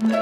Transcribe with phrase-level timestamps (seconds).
[0.00, 0.14] Welcome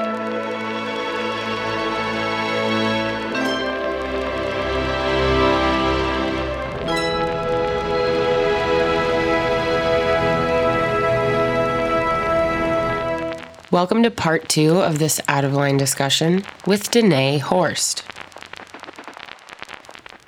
[14.03, 18.03] to part two of this out of line discussion with Danae Horst.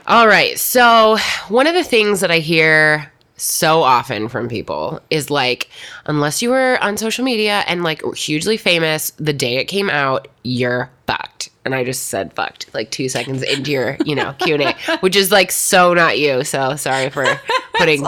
[0.07, 1.17] All right, so
[1.49, 3.11] one of the things that I hear
[3.41, 5.69] so often from people is like,
[6.05, 10.27] unless you were on social media and like hugely famous the day it came out,
[10.43, 11.49] you're fucked.
[11.65, 14.97] And I just said fucked like two seconds into your, you know, Q and A,
[14.99, 16.43] which is like so not you.
[16.43, 17.25] So sorry for
[17.75, 18.05] putting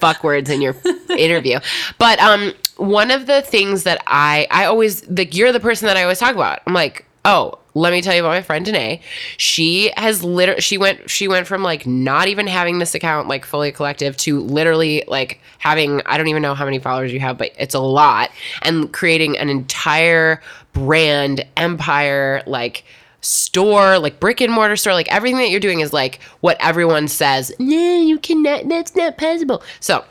[0.00, 0.74] fuck words in your
[1.10, 1.60] interview.
[1.98, 5.96] But um, one of the things that I I always like you're the person that
[5.96, 6.60] I always talk about.
[6.66, 9.00] I'm like, oh, let me tell you about my friend Danae.
[9.36, 13.46] She has literally she went she went from like not even having this account like
[13.46, 17.38] Folia Collective to literally like having I don't even know how many followers you have,
[17.38, 18.30] but it's a lot
[18.62, 20.40] and creating an entire
[20.72, 22.84] brand empire like
[23.20, 27.06] store like brick and mortar store like everything that you're doing is like what everyone
[27.06, 30.02] says no you cannot that's not possible so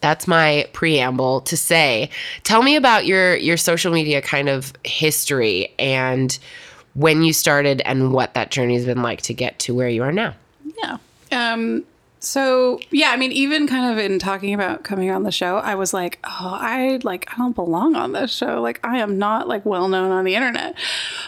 [0.00, 2.08] that's my preamble to say
[2.44, 6.38] tell me about your your social media kind of history and
[6.94, 10.02] when you started and what that journey has been like to get to where you
[10.02, 10.34] are now
[10.82, 10.98] Yeah.
[11.30, 11.84] Um,
[12.22, 15.74] so yeah, I mean, even kind of in talking about coming on the show, I
[15.74, 18.62] was like, oh, I like I don't belong on this show.
[18.62, 20.76] Like I am not like well known on the internet.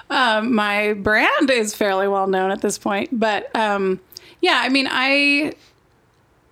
[0.08, 3.98] Um, my brand is fairly well known at this point, but um,
[4.40, 5.54] yeah, I mean, I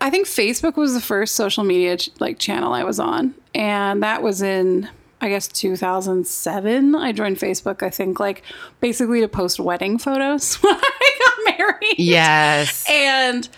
[0.01, 4.03] I think Facebook was the first social media ch- like channel I was on, and
[4.03, 4.89] that was in
[5.23, 6.95] I guess 2007.
[6.95, 7.83] I joined Facebook.
[7.83, 8.42] I think like
[8.81, 11.95] basically to post wedding photos when I got married.
[11.98, 13.48] yes and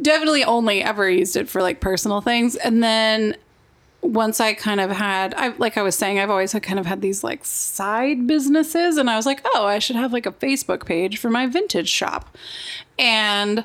[0.00, 2.56] definitely only ever used it for like personal things.
[2.56, 3.36] And then
[4.02, 6.86] once I kind of had, I like I was saying, I've always had kind of
[6.86, 10.32] had these like side businesses, and I was like, oh, I should have like a
[10.32, 12.36] Facebook page for my vintage shop,
[12.98, 13.64] and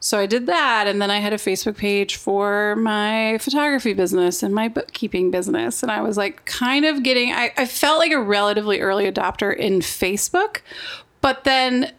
[0.00, 4.42] so I did that, and then I had a Facebook page for my photography business
[4.42, 8.12] and my bookkeeping business, and I was like kind of getting, I, I felt like
[8.12, 10.62] a relatively early adopter in Facebook,
[11.20, 11.92] but then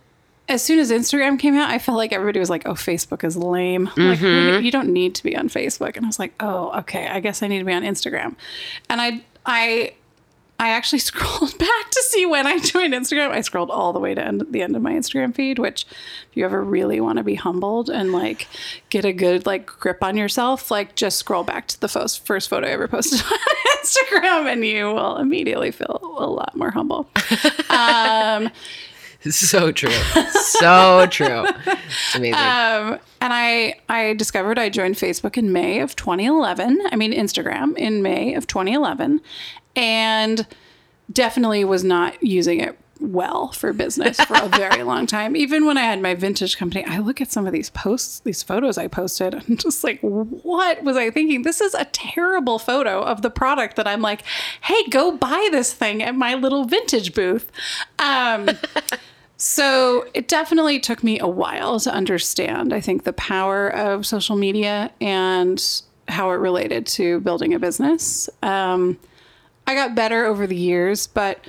[0.50, 3.38] as soon as Instagram came out, I felt like everybody was like, "Oh, Facebook is
[3.38, 3.86] lame.
[3.96, 4.64] Like, mm-hmm.
[4.64, 7.08] you don't need to be on Facebook." And I was like, "Oh, okay.
[7.08, 8.36] I guess I need to be on Instagram."
[8.90, 9.94] And I, I,
[10.62, 13.32] I actually scrolled back to see when I joined Instagram.
[13.32, 15.58] I scrolled all the way to end, the end of my Instagram feed.
[15.58, 15.86] Which,
[16.30, 18.48] if you ever really want to be humbled and like
[18.90, 22.48] get a good like grip on yourself, like just scroll back to the first first
[22.48, 23.40] photo I ever posted on
[23.84, 27.10] Instagram, and you will immediately feel a lot more humble.
[27.70, 28.52] Um,
[29.30, 29.92] so true
[30.32, 35.96] so true it's amazing um, and I I discovered I joined Facebook in May of
[35.96, 36.82] 2011.
[36.92, 39.22] I mean Instagram in May of 2011,
[39.76, 40.46] and
[41.12, 45.36] definitely was not using it well for business for a very long time.
[45.36, 48.44] Even when I had my vintage company, I look at some of these posts, these
[48.44, 51.42] photos I posted, and just like, what was I thinking?
[51.42, 54.24] This is a terrible photo of the product that I'm like,
[54.62, 57.52] hey, go buy this thing at my little vintage booth.
[58.00, 58.50] Um,
[59.38, 64.36] so it definitely took me a while to understand, I think, the power of social
[64.36, 68.30] media and how it related to building a business.
[68.44, 69.00] Um,
[69.68, 71.46] I got better over the years, but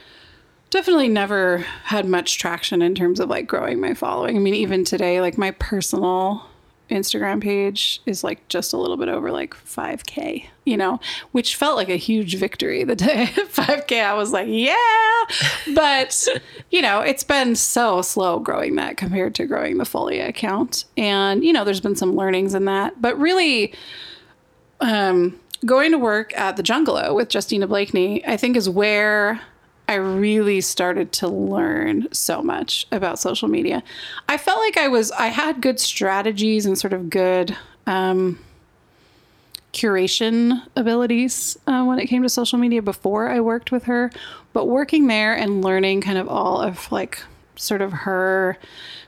[0.71, 4.37] definitely never had much traction in terms of like growing my following.
[4.37, 6.47] I mean, even today, like my personal
[6.93, 11.00] Instagram page is like just a little bit over like 5K, you know,
[11.33, 14.05] which felt like a huge victory the day 5K.
[14.05, 14.77] I was like, yeah.
[15.75, 16.27] But,
[16.71, 20.84] you know, it's been so slow growing that compared to growing the Folia account.
[20.97, 23.00] And, you know, there's been some learnings in that.
[23.00, 23.73] But really,
[24.81, 29.41] um, going to work at the Jungalow with Justina Blakeney, I think is where
[29.89, 33.83] I really started to learn so much about social media.
[34.28, 37.56] I felt like I was, I had good strategies and sort of good
[37.87, 38.39] um,
[39.73, 44.11] curation abilities uh, when it came to social media before I worked with her.
[44.53, 47.23] But working there and learning kind of all of like
[47.56, 48.56] sort of her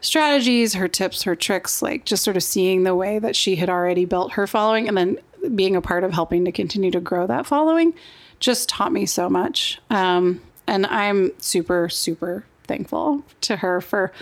[0.01, 3.71] strategies, her tips, her tricks, like just sort of seeing the way that she had
[3.71, 5.19] already built her following and then
[5.55, 7.95] being a part of helping to continue to grow that following
[8.41, 9.81] just taught me so much.
[9.91, 14.13] Um, and I'm super, super thankful to her for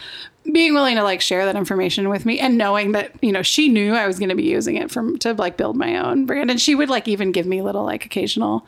[0.50, 3.68] being willing to like share that information with me and knowing that you know she
[3.68, 6.50] knew I was going to be using it from to like build my own brand
[6.50, 8.66] and she would like even give me little like occasional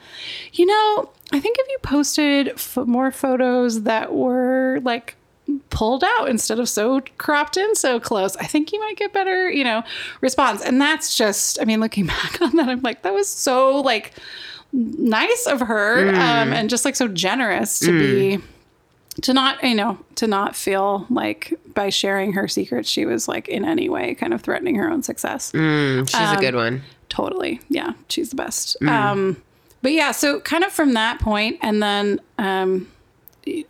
[0.52, 5.16] you know I think if you posted f- more photos that were like
[5.70, 9.50] pulled out instead of so cropped in so close I think you might get better
[9.50, 9.82] you know
[10.20, 10.62] response.
[10.62, 14.12] And that's just I mean looking back on that I'm like that was so like
[14.72, 18.42] nice of her um, and just like so generous to be
[19.22, 23.46] to not you know to not feel like by sharing her secrets she was like
[23.48, 25.52] in any way kind of threatening her own success.
[25.52, 26.82] Mm, she's a good one.
[27.08, 27.60] totally.
[27.68, 28.76] Yeah she's the best.
[28.82, 29.40] Um
[29.82, 32.88] but yeah so kind of from that point and then um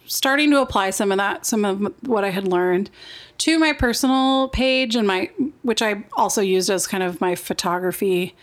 [0.07, 2.91] starting to apply some of that some of what i had learned
[3.39, 5.29] to my personal page and my
[5.63, 8.35] which i also used as kind of my photography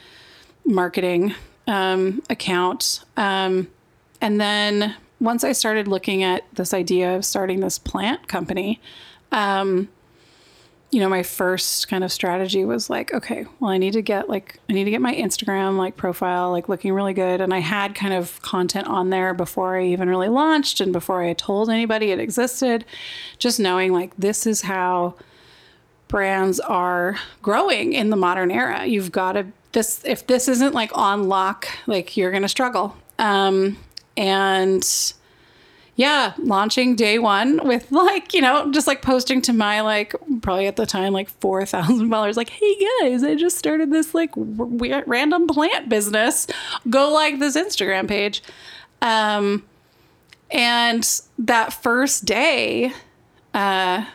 [0.65, 1.33] marketing
[1.67, 3.03] um, account.
[3.17, 3.67] Um,
[4.19, 8.79] and then once i started looking at this idea of starting this plant company
[10.91, 14.27] you know, my first kind of strategy was like, okay, well, I need to get
[14.27, 17.39] like, I need to get my Instagram like profile like looking really good.
[17.39, 21.23] And I had kind of content on there before I even really launched and before
[21.23, 22.83] I told anybody it existed,
[23.39, 25.15] just knowing like this is how
[26.09, 28.85] brands are growing in the modern era.
[28.85, 32.97] You've got to, this, if this isn't like on lock, like you're going to struggle.
[33.17, 33.77] Um,
[34.17, 34.85] and,
[35.95, 40.67] yeah, launching day one with like, you know, just like posting to my like probably
[40.67, 45.03] at the time like 4,000 followers like, "Hey guys, I just started this like weird
[45.07, 46.47] random plant business.
[46.89, 48.41] Go like this Instagram page."
[49.01, 49.63] Um
[50.49, 51.07] and
[51.39, 52.93] that first day
[53.53, 54.05] uh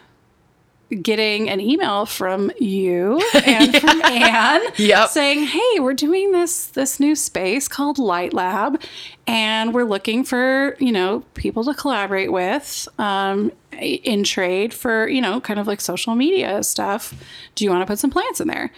[1.02, 5.08] getting an email from you and from Anne Yep.
[5.10, 8.80] saying, "Hey, we're doing this this new space called Light Lab,
[9.26, 15.20] and we're looking for you know people to collaborate with um, in trade for you
[15.20, 17.14] know kind of like social media stuff.
[17.54, 18.70] Do you want to put some plants in there?"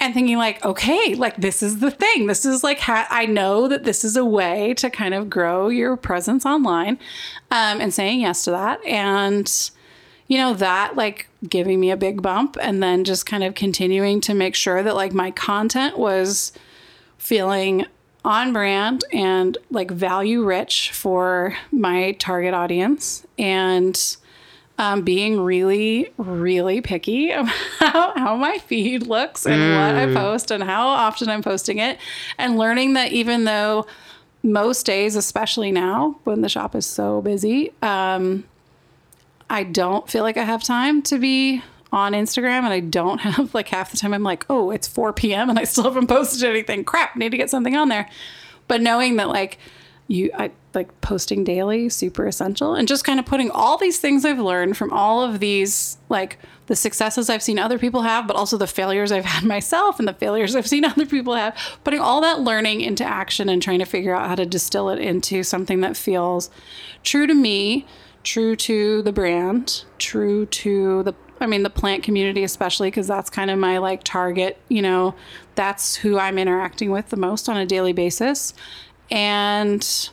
[0.00, 2.26] And thinking like, okay, like this is the thing.
[2.26, 5.68] This is like ha- I know that this is a way to kind of grow
[5.68, 6.98] your presence online,
[7.52, 9.70] um, and saying yes to that and
[10.28, 14.20] you know that like giving me a big bump and then just kind of continuing
[14.22, 16.52] to make sure that like my content was
[17.18, 17.86] feeling
[18.24, 24.16] on brand and like value rich for my target audience and
[24.78, 27.30] um, being really really picky
[27.80, 31.98] about how my feed looks and what i post and how often i'm posting it
[32.38, 33.86] and learning that even though
[34.42, 38.44] most days especially now when the shop is so busy um,
[39.48, 41.62] I don't feel like I have time to be
[41.92, 45.12] on Instagram and I don't have like half the time I'm like, oh, it's 4
[45.12, 45.50] p.m.
[45.50, 46.84] and I still haven't posted anything.
[46.84, 48.08] Crap, need to get something on there.
[48.66, 49.58] But knowing that like
[50.06, 54.24] you I like posting daily, super essential, and just kind of putting all these things
[54.24, 58.36] I've learned from all of these like the successes I've seen other people have, but
[58.36, 62.00] also the failures I've had myself and the failures I've seen other people have, putting
[62.00, 65.42] all that learning into action and trying to figure out how to distill it into
[65.42, 66.50] something that feels
[67.02, 67.86] true to me,
[68.24, 73.30] true to the brand, true to the I mean the plant community especially because that's
[73.30, 75.14] kind of my like target, you know,
[75.54, 78.54] that's who I'm interacting with the most on a daily basis.
[79.10, 80.10] And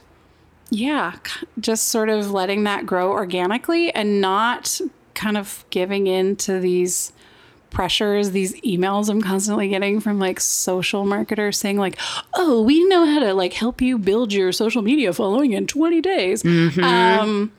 [0.70, 1.16] yeah,
[1.60, 4.80] just sort of letting that grow organically and not
[5.14, 7.14] kind of giving in to these
[7.70, 11.98] pressures, these emails I'm constantly getting from like social marketers saying like,
[12.34, 16.02] "Oh, we know how to like help you build your social media following in 20
[16.02, 16.44] days."
[16.84, 17.52] Um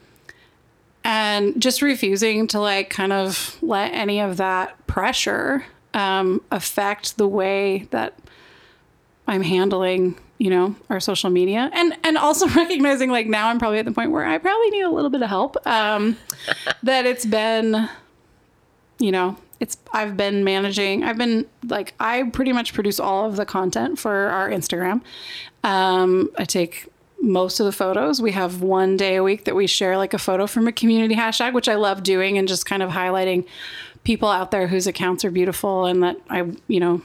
[1.05, 5.65] and just refusing to like kind of let any of that pressure
[5.95, 8.19] um, affect the way that
[9.27, 13.79] I'm handling, you know, our social media, and and also recognizing like now I'm probably
[13.79, 15.57] at the point where I probably need a little bit of help.
[15.67, 16.17] Um,
[16.83, 17.89] that it's been,
[18.99, 21.05] you know, it's I've been managing.
[21.05, 25.03] I've been like I pretty much produce all of the content for our Instagram.
[25.65, 26.92] Um, I take
[27.23, 28.21] most of the photos.
[28.21, 31.15] We have one day a week that we share like a photo from a community
[31.15, 33.47] hashtag, which I love doing and just kind of highlighting
[34.05, 37.01] people out there whose accounts are beautiful and that I, you know,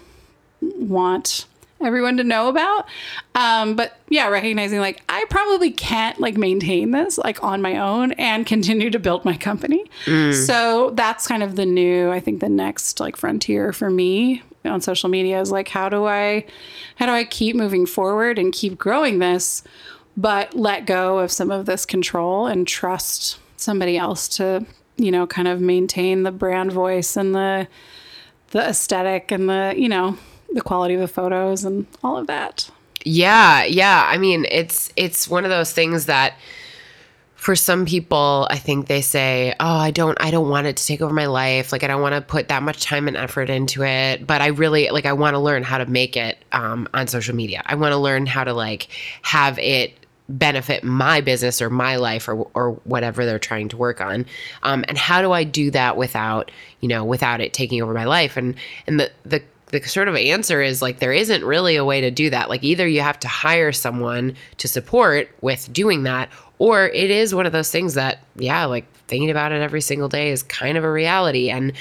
[0.61, 1.45] want
[1.79, 2.87] everyone to know about.
[3.35, 8.13] Um, but yeah, recognizing like I probably can't like maintain this like on my own
[8.13, 9.85] and continue to build my company.
[10.33, 14.81] So that's kind of the new, I think the next like frontier for me on
[14.81, 16.45] social media is like how do I
[16.95, 19.63] how do I keep moving forward and keep growing this
[20.17, 24.65] but let go of some of this control and trust somebody else to,
[24.97, 27.67] you know, kind of maintain the brand voice and the
[28.51, 30.17] the aesthetic and the, you know,
[30.53, 32.69] the quality of the photos and all of that.
[33.03, 34.07] Yeah, yeah.
[34.09, 36.33] I mean, it's it's one of those things that
[37.35, 40.85] for some people, I think they say, "Oh, I don't I don't want it to
[40.85, 41.71] take over my life.
[41.71, 44.47] Like I don't want to put that much time and effort into it, but I
[44.47, 47.61] really like I want to learn how to make it um, on social media.
[47.65, 48.87] I want to learn how to like
[49.21, 49.93] have it
[50.29, 54.25] benefit my business or my life or or whatever they're trying to work on.
[54.63, 58.05] Um, and how do I do that without, you know, without it taking over my
[58.05, 58.37] life?
[58.37, 58.55] And
[58.85, 59.41] and the the
[59.71, 62.49] the sort of answer is like there isn't really a way to do that.
[62.49, 67.35] Like either you have to hire someone to support with doing that, or it is
[67.35, 70.77] one of those things that, yeah, like thinking about it every single day is kind
[70.77, 71.49] of a reality.
[71.49, 71.73] And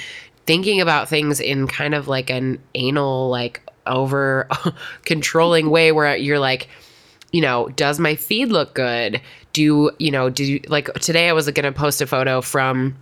[0.45, 4.47] thinking about things in kind of like an anal, like over
[5.05, 6.67] controlling way where you're like,
[7.31, 9.21] you know, does my feed look good?
[9.53, 12.95] Do, you know, do you like today I was to post a photo from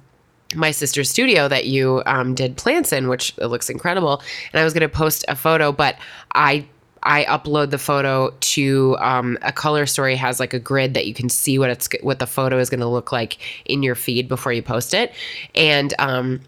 [0.53, 4.21] my sister's studio that you um, did plants in, which it looks incredible.
[4.53, 5.97] And I was to post a photo, but
[6.33, 6.67] I
[7.03, 11.13] I upload the photo to um, a color story has like a grid that you
[11.13, 14.27] can see what it's what the photo is going to look like in your feed
[14.27, 15.13] before you post it,
[15.53, 16.41] and um,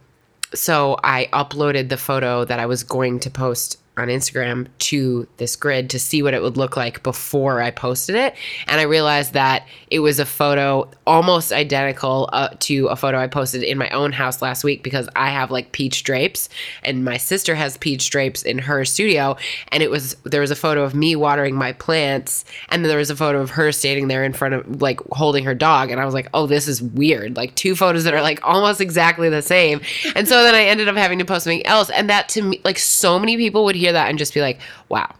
[0.53, 5.55] so I uploaded the photo that I was going to post on Instagram to this
[5.55, 8.35] grid to see what it would look like before I posted it.
[8.67, 13.27] And I realized that it was a photo almost identical uh, to a photo I
[13.27, 16.49] posted in my own house last week because I have like peach drapes
[16.83, 19.37] and my sister has peach drapes in her studio.
[19.71, 22.97] And it was, there was a photo of me watering my plants and then there
[22.99, 25.91] was a photo of her standing there in front of like holding her dog.
[25.91, 27.35] And I was like, oh, this is weird.
[27.35, 29.81] Like two photos that are like almost exactly the same.
[30.15, 31.89] And so then I ended up having to post something else.
[31.89, 34.59] And that to me, like so many people would hear that and just be like,
[34.89, 35.13] wow,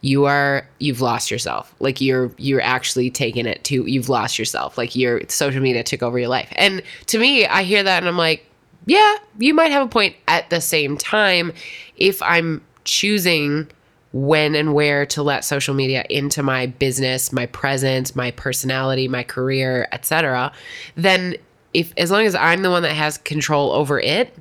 [0.00, 1.74] you are you've lost yourself.
[1.78, 4.78] Like you're you're actually taking it to you've lost yourself.
[4.78, 6.48] Like your social media took over your life.
[6.56, 8.46] And to me i hear that and i'm like
[8.86, 11.52] yeah you might have a point at the same time
[11.96, 13.68] if i'm choosing
[14.12, 19.22] when and where to let social media into my business my presence my personality my
[19.22, 20.50] career etc
[20.96, 21.36] then
[21.74, 24.36] if as long as i'm the one that has control over it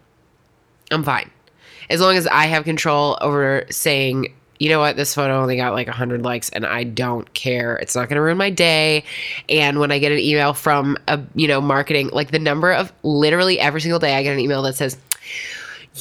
[0.91, 1.29] i'm fine
[1.89, 5.74] as long as I have control over saying, you know what, this photo only got
[5.74, 7.77] like 100 likes and I don't care.
[7.77, 9.05] It's not going to ruin my day.
[9.48, 12.91] And when I get an email from a, you know, marketing, like the number of
[13.03, 14.98] literally every single day I get an email that says,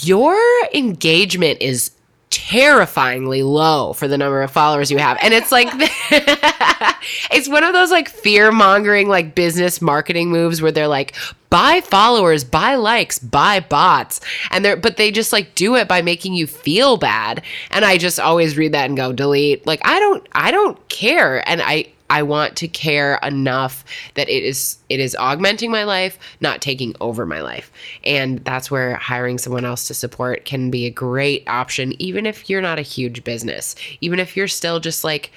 [0.03, 0.37] your
[0.75, 1.93] engagement is
[2.31, 5.19] terrifyingly low for the number of followers you have.
[5.23, 5.69] And it's like
[7.31, 11.15] it's one of those like fear mongering like business marketing moves where they're like
[11.51, 14.21] buy followers, buy likes, buy bots.
[14.51, 17.43] And they're but they just like do it by making you feel bad.
[17.71, 19.67] And I just always read that and go delete.
[19.67, 21.47] Like I don't I don't care.
[21.49, 23.85] And I I want to care enough
[24.15, 27.71] that it is it is augmenting my life, not taking over my life.
[28.05, 32.49] And that's where hiring someone else to support can be a great option even if
[32.49, 33.75] you're not a huge business.
[34.01, 35.31] Even if you're still just like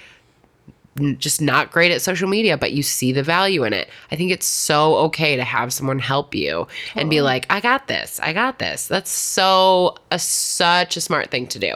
[1.17, 3.89] just not great at social media, but you see the value in it.
[4.11, 7.87] I think it's so okay to have someone help you and be like, I got
[7.87, 8.19] this.
[8.21, 8.87] I got this.
[8.87, 11.75] That's so a, such a smart thing to do.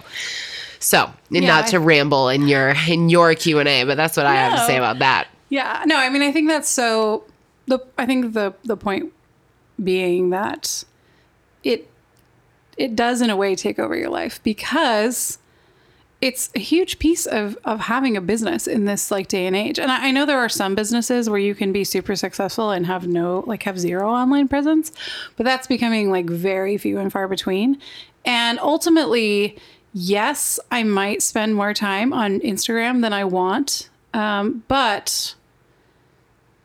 [0.86, 4.15] So, yeah, not to I, ramble in your in your Q and A, but that's
[4.15, 4.30] what no.
[4.30, 5.27] I have to say about that.
[5.50, 7.24] Yeah, no, I mean, I think that's so.
[7.65, 9.12] The I think the the point
[9.84, 10.84] being that
[11.63, 11.89] it
[12.77, 15.39] it does in a way take over your life because
[16.22, 19.80] it's a huge piece of of having a business in this like day and age.
[19.80, 22.86] And I, I, know there are some businesses where you can be super successful and
[22.86, 24.92] have no like have zero online presence,
[25.36, 27.80] but that's becoming like very few and far between.
[28.24, 29.58] And ultimately,
[29.96, 35.36] yes, I might spend more time on Instagram than I want, um, but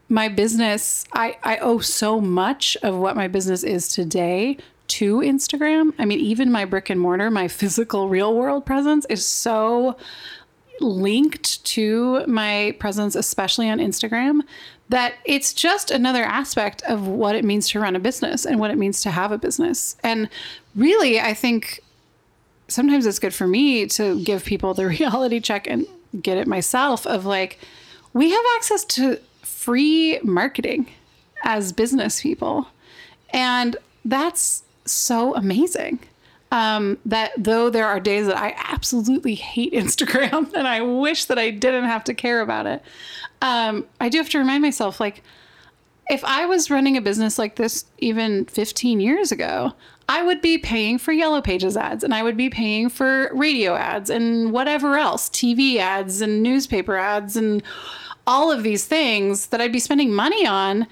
[0.08, 4.58] my business, I, I owe so much of what my business is today
[4.88, 5.94] to Instagram.
[5.96, 9.96] I mean, even my brick and mortar, my physical real world presence is so
[10.80, 14.40] linked to my presence, especially on Instagram,
[14.88, 18.72] that it's just another aspect of what it means to run a business and what
[18.72, 19.94] it means to have a business.
[20.02, 20.28] And
[20.74, 21.80] really, I think
[22.70, 25.86] sometimes it's good for me to give people the reality check and
[26.20, 27.58] get it myself of like,
[28.12, 30.88] we have access to free marketing
[31.44, 32.68] as business people.
[33.30, 36.00] And that's so amazing.
[36.52, 41.38] Um, that though there are days that I absolutely hate Instagram and I wish that
[41.38, 42.82] I didn't have to care about it,
[43.42, 45.22] um, I do have to remind myself like,
[46.08, 49.72] if I was running a business like this even 15 years ago,
[50.10, 53.76] I would be paying for Yellow Pages ads and I would be paying for radio
[53.76, 57.62] ads and whatever else, TV ads and newspaper ads and
[58.26, 60.88] all of these things that I'd be spending money on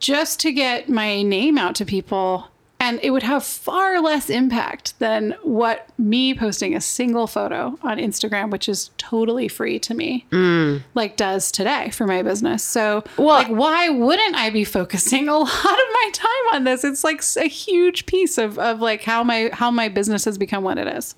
[0.00, 2.48] just to get my name out to people
[2.82, 7.96] and it would have far less impact than what me posting a single photo on
[7.96, 10.82] Instagram, which is totally free to me, mm.
[10.92, 12.64] like does today for my business.
[12.64, 16.82] So, well, like, why wouldn't I be focusing a lot of my time on this?
[16.82, 20.64] It's like a huge piece of, of like how my how my business has become
[20.64, 21.14] what it is.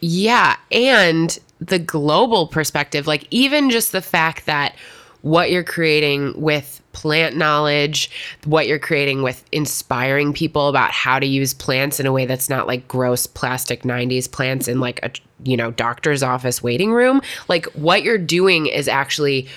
[0.00, 4.74] Yeah, and the global perspective, like even just the fact that
[5.22, 8.10] what you're creating with plant knowledge,
[8.44, 12.48] what you're creating with inspiring people about how to use plants in a way that's
[12.48, 15.10] not like gross plastic 90s plants in like a
[15.44, 17.20] you know doctor's office waiting room.
[17.48, 19.48] Like what you're doing is actually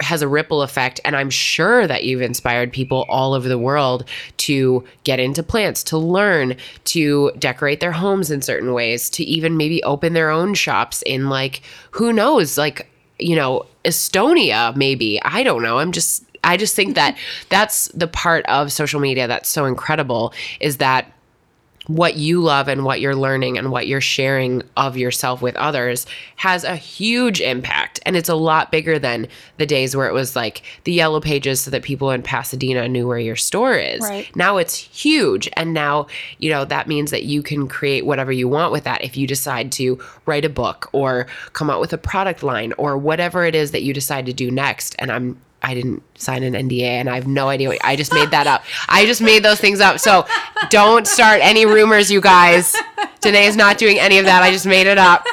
[0.00, 4.04] has a ripple effect and i'm sure that you've inspired people all over the world
[4.36, 9.56] to get into plants to learn to decorate their homes in certain ways to even
[9.56, 15.20] maybe open their own shops in like who knows like you know estonia maybe.
[15.22, 15.78] I don't know.
[15.78, 17.16] I'm just i just think that
[17.48, 21.10] that's the part of social media that's so incredible is that
[21.86, 26.06] what you love and what you're learning and what you're sharing of yourself with others
[26.36, 28.00] has a huge impact.
[28.06, 31.60] And it's a lot bigger than the days where it was like the yellow pages
[31.60, 34.00] so that people in Pasadena knew where your store is.
[34.00, 34.34] Right.
[34.34, 35.48] Now it's huge.
[35.54, 36.06] And now,
[36.38, 39.26] you know, that means that you can create whatever you want with that if you
[39.26, 43.54] decide to write a book or come out with a product line or whatever it
[43.54, 44.96] is that you decide to do next.
[44.98, 47.70] And I'm I didn't sign an NDA and I have no idea.
[47.70, 48.62] What, I just made that up.
[48.88, 49.98] I just made those things up.
[49.98, 50.26] So
[50.68, 52.76] don't start any rumors, you guys.
[53.20, 54.42] Danae is not doing any of that.
[54.42, 55.24] I just made it up.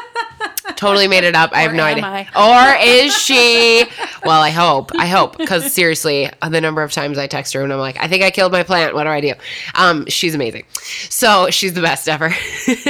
[0.77, 1.51] Totally made it up.
[1.53, 2.05] I have Or no idea.
[2.05, 2.27] I?
[2.33, 3.83] Or is she?
[4.25, 4.91] Well, I hope.
[4.97, 5.37] I hope.
[5.37, 8.31] Because seriously, the number of times I text her and I'm like, I think I
[8.31, 8.95] killed my plant.
[8.95, 9.33] What do I do?
[9.75, 10.63] Um, she's amazing.
[11.09, 12.33] So she's the best ever.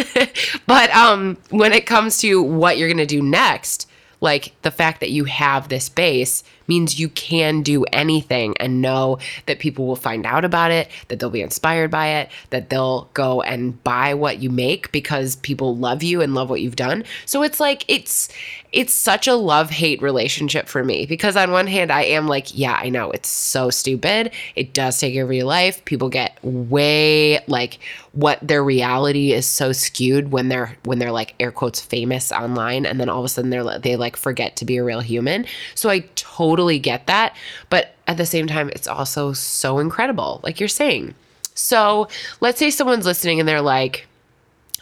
[0.67, 3.89] but um, when it comes to what you're going to do next,
[4.21, 9.19] like the fact that you have this base means you can do anything and know
[9.45, 13.09] that people will find out about it, that they'll be inspired by it, that they'll
[13.13, 17.03] go and buy what you make because people love you and love what you've done.
[17.25, 18.29] So it's like it's
[18.71, 22.79] it's such a love-hate relationship for me because on one hand I am like, yeah,
[22.81, 24.31] I know it's so stupid.
[24.55, 25.83] It does take over your life.
[25.83, 27.79] People get way like
[28.13, 32.85] what their reality is so skewed when they're when they're like air quotes famous online
[32.85, 35.45] and then all of a sudden they're they like forget to be a real human.
[35.75, 37.35] So I totally get that,
[37.69, 41.13] but at the same time it's also so incredible like you're saying.
[41.53, 42.07] So,
[42.39, 44.07] let's say someone's listening and they're like,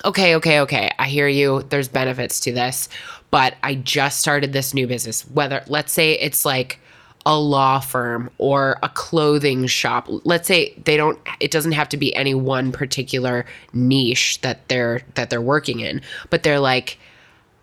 [0.06, 1.64] okay, okay, okay, I hear you.
[1.64, 2.90] There's benefits to this,
[3.32, 5.24] but I just started this new business.
[5.30, 6.80] Whether, let's say it's like
[7.26, 10.08] a law firm or a clothing shop.
[10.24, 15.02] Let's say they don't it doesn't have to be any one particular niche that they're
[15.16, 16.98] that they're working in, but they're like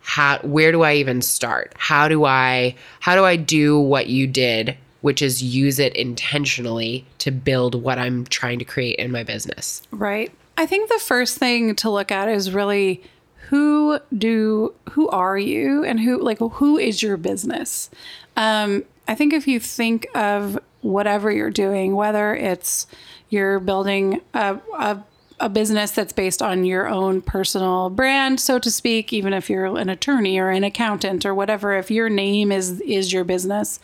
[0.07, 1.75] how where do I even start?
[1.77, 7.05] How do I how do I do what you did, which is use it intentionally
[7.19, 9.83] to build what I'm trying to create in my business?
[9.91, 10.31] Right.
[10.57, 13.03] I think the first thing to look at is really
[13.49, 17.91] who do who are you and who like who is your business.
[18.37, 22.87] Um, I think if you think of whatever you're doing, whether it's
[23.29, 25.03] you're building a, a
[25.39, 29.67] a business that's based on your own personal brand, so to speak, even if you're
[29.77, 33.79] an attorney or an accountant or whatever, if your name is is your business,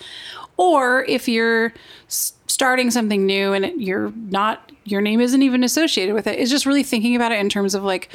[0.57, 1.73] or if you're
[2.09, 6.67] starting something new and you're not your name isn't even associated with it, it's just
[6.67, 8.09] really thinking about it in terms of like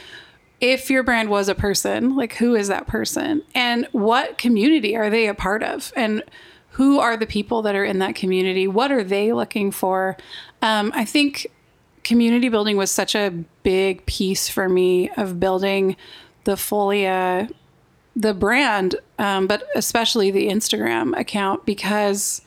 [0.59, 5.09] if your brand was a person, like who is that person and what community are
[5.09, 6.23] they a part of and
[6.71, 8.67] who are the people that are in that community?
[8.67, 10.17] What are they looking for?
[10.61, 11.47] Um, I think
[12.07, 15.95] community building was such a big piece for me of building
[16.45, 17.51] the Folia,
[18.15, 22.41] the brand, um, but especially the Instagram account because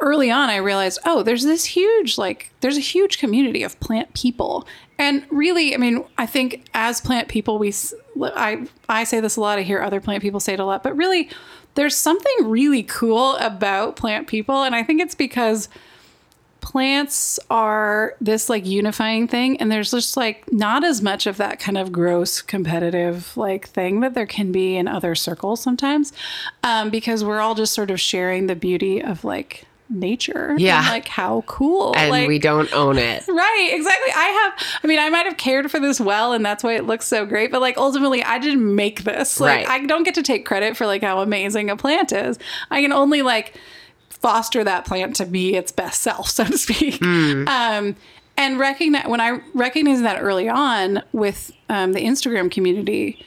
[0.00, 4.12] early on I realized, oh, there's this huge, like, there's a huge community of plant
[4.14, 4.66] people.
[4.98, 7.74] And really, I mean, I think as plant people, we,
[8.22, 10.82] I, I say this a lot, I hear other plant people say it a lot,
[10.82, 11.30] but really,
[11.74, 14.62] there's something really cool about plant people.
[14.62, 15.68] And I think it's because
[16.64, 21.60] plants are this like unifying thing and there's just like not as much of that
[21.60, 26.12] kind of gross competitive like thing that there can be in other circles sometimes
[26.62, 30.78] um, because we're all just sort of sharing the beauty of like nature Yeah.
[30.78, 33.22] and, like how cool And like, we don't own it.
[33.28, 34.10] Right, exactly.
[34.16, 34.24] I
[34.56, 37.06] have, I mean, I might have cared for this well, and that's why it looks
[37.06, 37.50] so great.
[37.52, 39.38] But like, ultimately, I didn't make this.
[39.38, 39.82] Like, Right.
[39.82, 42.38] I don't get to take credit for like how amazing a plant is.
[42.70, 43.60] I can only like
[44.24, 47.00] foster that plant to be its best self, so to speak.
[47.02, 47.94] Um,
[48.38, 53.22] and recognize when I recognized that early on with um, the Instagram community,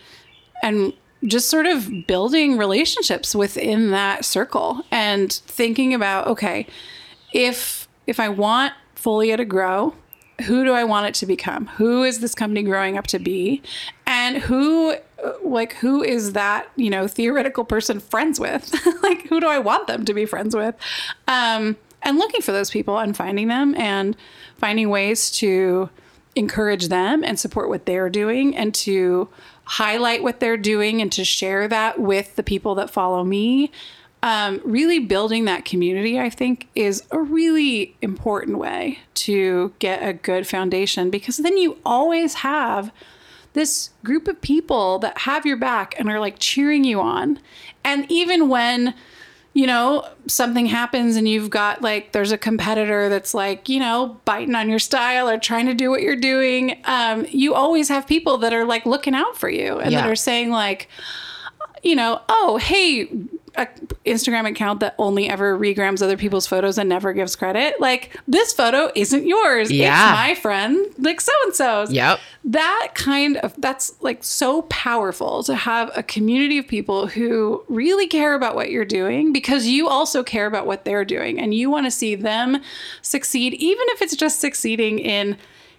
[0.63, 0.91] and
[1.23, 6.67] just sort of building relationships within that circle and thinking about okay
[7.33, 9.95] if if i want folia to grow
[10.43, 11.65] who do i want it to become?
[11.77, 13.63] Who is this company growing up to be?
[14.05, 14.95] And who
[15.43, 18.73] like who is that you know theoretical person friends with?
[19.03, 20.75] Like who do i want them to be friends with?
[21.27, 24.15] Um and looking for those people and finding them and
[24.57, 25.89] finding ways to
[26.35, 29.29] encourage them and support what they're doing and to
[29.63, 33.71] highlight what they're doing and to share that with the people that follow me
[34.23, 40.13] um, really building that community, I think, is a really important way to get a
[40.13, 42.91] good foundation because then you always have
[43.57, 47.39] this group of people that have your back and are like cheering you on.
[47.83, 48.93] And even when,
[49.53, 54.19] you know, something happens and you've got like, there's a competitor that's like, you know,
[54.25, 58.05] biting on your style or trying to do what you're doing, um, you always have
[58.07, 60.01] people that are like looking out for you and Yeah.
[60.01, 60.89] that are saying, like,
[61.83, 63.09] you know, oh, hey,
[63.57, 63.67] a
[64.05, 67.79] Instagram account that only ever regrams other people's photos and never gives credit.
[67.81, 69.71] Like this photo isn't yours.
[69.71, 70.11] Yeah.
[70.11, 71.91] It's my friend, like so and so's.
[71.91, 72.19] Yep.
[72.45, 78.07] That kind of that's like so powerful to have a community of people who really
[78.07, 81.69] care about what you're doing because you also care about what they're doing and you
[81.69, 82.61] want to see them
[83.01, 85.37] succeed even if it's just succeeding in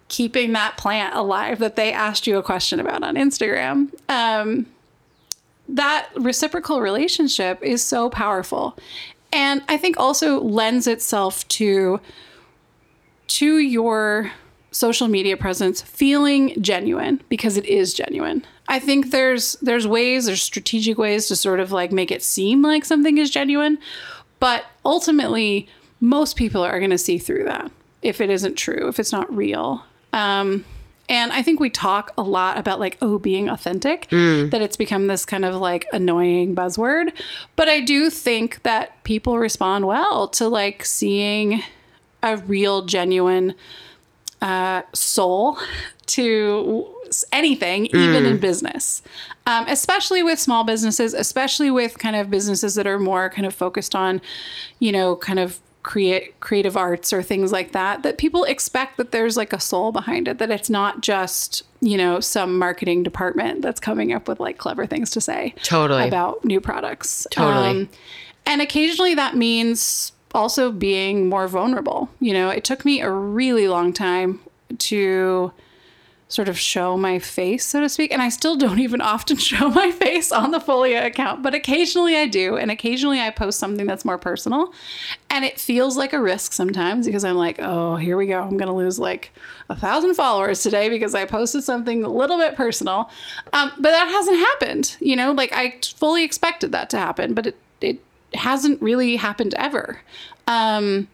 [0.08, 3.92] keeping that plant alive that they asked you a question about on Instagram.
[4.08, 4.66] Um,
[5.68, 8.76] that reciprocal relationship is so powerful.
[9.30, 12.00] And i think also lends itself to
[13.28, 14.32] to your
[14.70, 18.44] social media presence feeling genuine because it is genuine.
[18.68, 22.62] I think there's there's ways there's strategic ways to sort of like make it seem
[22.62, 23.78] like something is genuine
[24.40, 25.68] but ultimately
[26.00, 27.70] most people are going to see through that
[28.02, 29.84] if it isn't true if it's not real.
[30.12, 30.64] Um,
[31.08, 34.08] and I think we talk a lot about like, oh, being authentic,
[34.50, 37.12] that it's become this kind of like annoying buzzword.
[37.56, 41.62] But I do think that people respond well to like seeing
[42.22, 43.54] a real, genuine
[44.42, 45.58] uh, soul
[46.06, 46.86] to
[47.32, 49.02] anything, even in business,
[49.46, 53.54] um, especially with small businesses, especially with kind of businesses that are more kind of
[53.54, 54.20] focused on,
[54.78, 59.10] you know, kind of create creative arts or things like that that people expect that
[59.10, 63.62] there's like a soul behind it that it's not just you know some marketing department
[63.62, 66.06] that's coming up with like clever things to say Totally.
[66.06, 67.88] about new products Um, Totally.
[68.44, 73.66] and occasionally that means also being more vulnerable you know it took me a really
[73.66, 74.40] long time
[74.76, 75.50] to
[76.28, 78.12] sort of show my face, so to speak.
[78.12, 82.16] And I still don't even often show my face on the Folia account, but occasionally
[82.16, 82.56] I do.
[82.56, 84.72] And occasionally I post something that's more personal.
[85.30, 88.40] And it feels like a risk sometimes because I'm like, oh, here we go.
[88.42, 89.32] I'm going to lose like
[89.70, 93.10] a thousand followers today because I posted something a little bit personal.
[93.54, 94.96] Um, but that hasn't happened.
[95.00, 98.00] You know, like I fully expected that to happen, but it, it
[98.34, 100.00] hasn't really happened ever.
[100.46, 101.08] Um,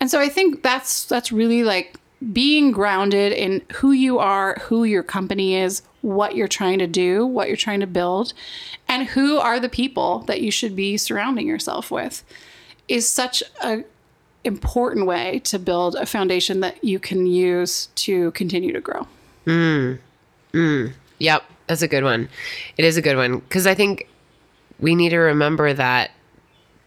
[0.00, 1.96] and so I think that's that's really like
[2.32, 7.26] being grounded in who you are, who your company is, what you're trying to do,
[7.26, 8.32] what you're trying to build,
[8.88, 12.24] and who are the people that you should be surrounding yourself with
[12.88, 13.84] is such a
[14.44, 19.06] important way to build a foundation that you can use to continue to grow.
[19.44, 19.98] Mm.
[20.52, 20.92] Mm.
[21.18, 22.28] Yep, that's a good one.
[22.76, 24.08] It is a good one because I think
[24.78, 26.12] we need to remember that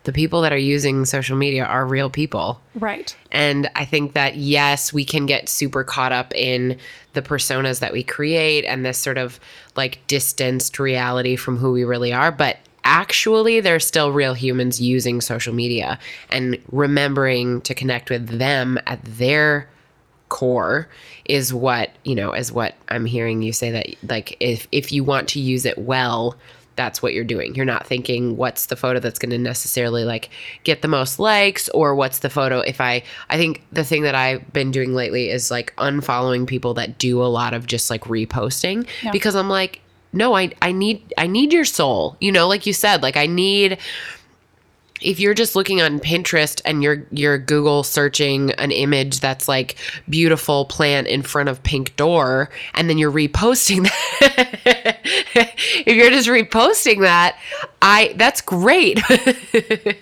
[0.10, 2.60] the people that are using social media are real people.
[2.74, 3.16] Right.
[3.32, 6.80] And I think that, yes, we can get super caught up in
[7.14, 9.40] the personas that we create and this sort of
[9.76, 12.32] like distanced reality from who we really are.
[12.32, 16.00] But actually, they're still real humans using social media
[16.32, 19.70] and remembering to connect with them at their
[20.30, 20.88] core
[21.26, 25.04] is what you know is what i'm hearing you say that like if if you
[25.04, 26.36] want to use it well
[26.80, 30.30] that's what you're doing you're not thinking what's the photo that's going to necessarily like
[30.64, 34.16] get the most likes or what's the photo if i i think the thing that
[34.16, 38.04] i've been doing lately is like unfollowing people that do a lot of just like
[38.06, 39.12] reposting Yeah.
[39.12, 39.82] because i'm like
[40.14, 43.26] no i i need i need your soul you know like you said like i
[43.26, 43.78] need
[45.02, 49.76] if you're just looking on Pinterest and you're you're Google searching an image that's like
[50.10, 53.84] beautiful plant in front of pink door and then you're reposting
[54.20, 57.38] that if you're just reposting that
[57.82, 59.00] I that's great.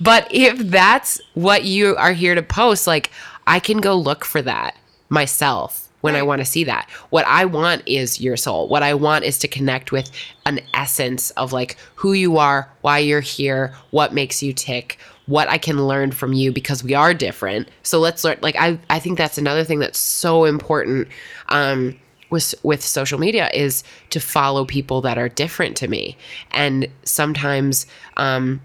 [0.00, 3.10] But if that's what you are here to post like
[3.46, 4.76] I can go look for that
[5.08, 6.90] myself when I want to see that.
[7.08, 8.68] What I want is your soul.
[8.68, 10.10] What I want is to connect with
[10.44, 15.48] an essence of like who you are, why you're here, what makes you tick, what
[15.48, 17.70] I can learn from you because we are different.
[17.84, 21.08] So let's learn like I I think that's another thing that's so important
[21.48, 26.18] um with with social media is to follow people that are different to me.
[26.50, 27.86] And sometimes
[28.18, 28.60] um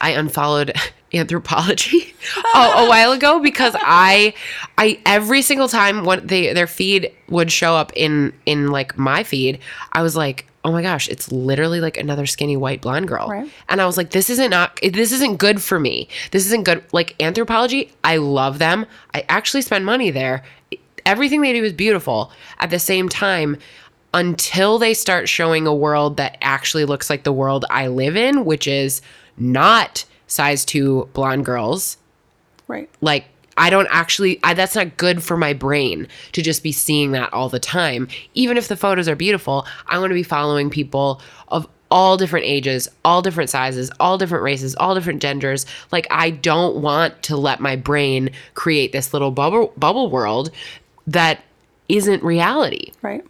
[0.00, 0.76] I unfollowed
[1.12, 2.14] Anthropologie
[2.54, 4.34] a, a while ago because I
[4.78, 9.22] I every single time when they their feed would show up in in like my
[9.22, 9.58] feed,
[9.92, 13.50] I was like, "Oh my gosh, it's literally like another skinny white blonde girl." Right.
[13.68, 16.08] And I was like, "This isn't not this isn't good for me.
[16.30, 18.86] This isn't good like Anthropologie, I love them.
[19.14, 20.42] I actually spend money there.
[21.04, 22.30] Everything they do is beautiful.
[22.58, 23.58] At the same time,
[24.14, 28.44] until they start showing a world that actually looks like the world I live in,
[28.44, 29.00] which is
[29.36, 31.98] not size 2 blonde girls.
[32.68, 32.88] Right.
[33.02, 33.26] like
[33.58, 37.30] i don't actually I, that's not good for my brain to just be seeing that
[37.34, 38.08] all the time.
[38.32, 42.46] Even if the photos are beautiful i want to be following people of all different
[42.46, 45.66] ages all different sizes all different races all different genders.
[45.90, 50.50] Like i don't want to let my brain create this little bubble bubble world
[51.06, 51.42] that
[51.90, 52.92] isn't reality.
[53.02, 53.24] Right.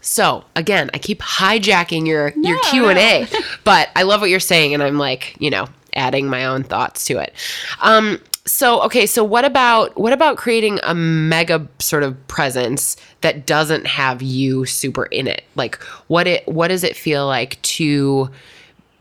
[0.00, 3.26] so again, I keep hijacking your your Q and A,
[3.64, 7.04] but I love what you're saying, and I'm like, you know, adding my own thoughts
[7.06, 7.34] to it.
[7.80, 13.46] Um, so okay, so what about what about creating a mega sort of presence that
[13.46, 15.42] doesn't have you super in it?
[15.56, 18.30] Like, what it what does it feel like to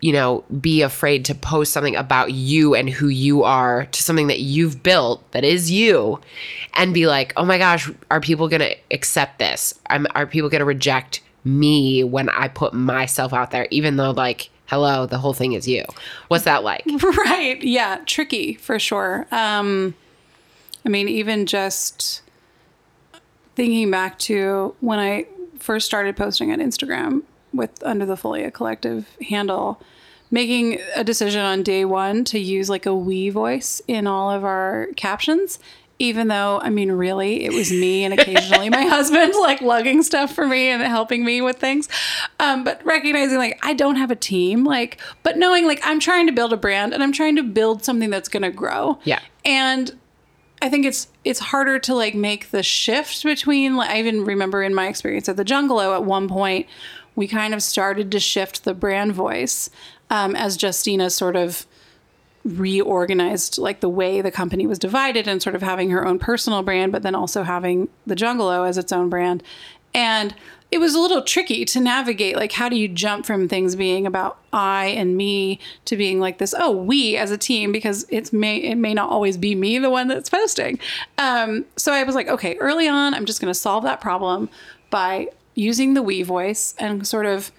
[0.01, 4.27] you know, be afraid to post something about you and who you are to something
[4.27, 6.19] that you've built that is you
[6.75, 9.73] and be like, oh my gosh, are people going to accept this?
[9.89, 14.11] I'm, are people going to reject me when I put myself out there, even though,
[14.11, 15.83] like, hello, the whole thing is you?
[16.27, 16.83] What's that like?
[17.25, 17.61] Right.
[17.63, 17.99] Yeah.
[18.05, 19.27] Tricky for sure.
[19.31, 19.95] Um,
[20.85, 22.21] I mean, even just
[23.55, 25.25] thinking back to when I
[25.59, 27.23] first started posting on Instagram
[27.53, 29.81] with under the Folia Collective handle,
[30.29, 34.43] making a decision on day one to use like a we voice in all of
[34.43, 35.59] our captions.
[35.97, 40.35] Even though, I mean, really, it was me and occasionally my husband like lugging stuff
[40.35, 41.87] for me and helping me with things.
[42.39, 46.27] Um, but recognizing like I don't have a team, like, but knowing like I'm trying
[46.27, 48.99] to build a brand and I'm trying to build something that's going to grow.
[49.05, 49.21] Yeah.
[49.45, 49.97] And
[50.61, 54.63] I think it's it's harder to like make the shift between like I even remember
[54.63, 56.67] in my experience at the Jungalow at one point
[57.15, 59.69] we kind of started to shift the brand voice
[60.09, 61.65] um, as Justina sort of
[62.45, 66.61] reorganized like the way the company was divided and sort of having her own personal
[66.61, 69.41] brand but then also having the Jungalow as its own brand.
[69.93, 70.35] And
[70.71, 74.05] it was a little tricky to navigate like how do you jump from things being
[74.05, 78.33] about i and me to being like this oh we as a team because it's
[78.33, 80.79] may it may not always be me the one that's posting.
[81.17, 84.49] Um, so i was like okay early on i'm just going to solve that problem
[84.89, 87.51] by using the we voice and sort of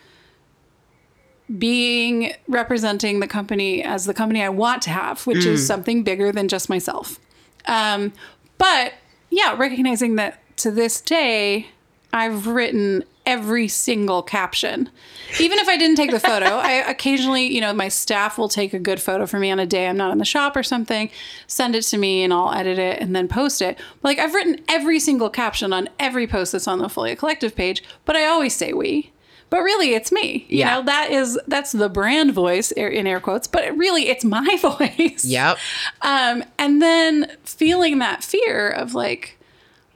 [1.58, 6.32] being representing the company as the company I want to have, which is something bigger
[6.32, 7.20] than just myself.
[7.66, 8.12] Um,
[8.58, 8.94] but
[9.30, 11.68] yeah, recognizing that to this day,
[12.12, 14.88] I've written every single caption.
[15.40, 18.72] Even if I didn't take the photo, I occasionally, you know, my staff will take
[18.72, 21.10] a good photo for me on a day I'm not in the shop or something,
[21.46, 23.78] send it to me and I'll edit it and then post it.
[24.00, 27.54] But like I've written every single caption on every post that's on the Folia Collective
[27.54, 29.12] page, but I always say we.
[29.48, 30.44] But really it's me.
[30.48, 30.74] You Yeah.
[30.74, 35.24] know, that is that's the brand voice in air quotes, but really it's my voice.
[35.24, 35.58] Yep.
[36.02, 39.38] Um, and then feeling that fear of like,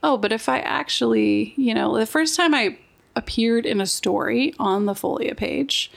[0.03, 2.79] oh, but if I actually, you know, the first time I
[3.17, 5.91] appeared in a story on the Folia page,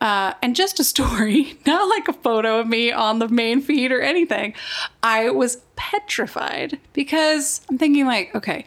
[0.00, 3.92] uh, and just a story, not like a photo of me on the main feed
[3.92, 4.52] or anything,
[5.02, 8.64] I was petrified because I'm thinking like, okay,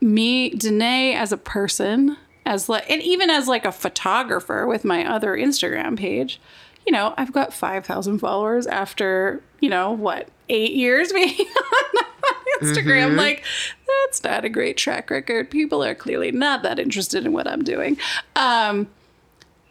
[0.00, 2.16] me, Danae as a person,
[2.48, 6.40] as like, and even as like a photographer with my other Instagram page,
[6.86, 12.04] you know, I've got 5,000 followers after, you know, what, eight years being on
[12.62, 13.16] Instagram.
[13.16, 13.44] Like,
[13.86, 15.50] that's not a great track record.
[15.50, 17.98] People are clearly not that interested in what I'm doing.
[18.34, 18.88] Um,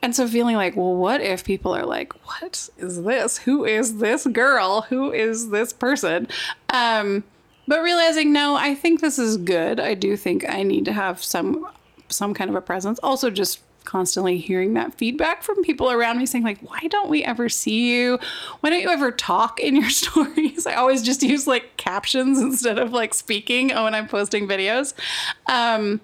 [0.04, 3.40] and so feeling like, well, what if people are like, what is this?
[3.40, 4.82] Who is this girl?
[4.82, 6.28] Who is this person?
[6.70, 7.24] Um,
[7.68, 9.80] but realizing, no, I think this is good.
[9.80, 11.68] I do think I need to have some
[12.10, 13.00] some kind of a presence.
[13.04, 17.24] Also, just constantly hearing that feedback from people around me saying like why don't we
[17.24, 18.20] ever see you?
[18.60, 20.68] Why don't you ever talk in your stories?
[20.68, 24.94] I always just use like captions instead of like speaking when i'm posting videos.
[25.48, 26.02] Um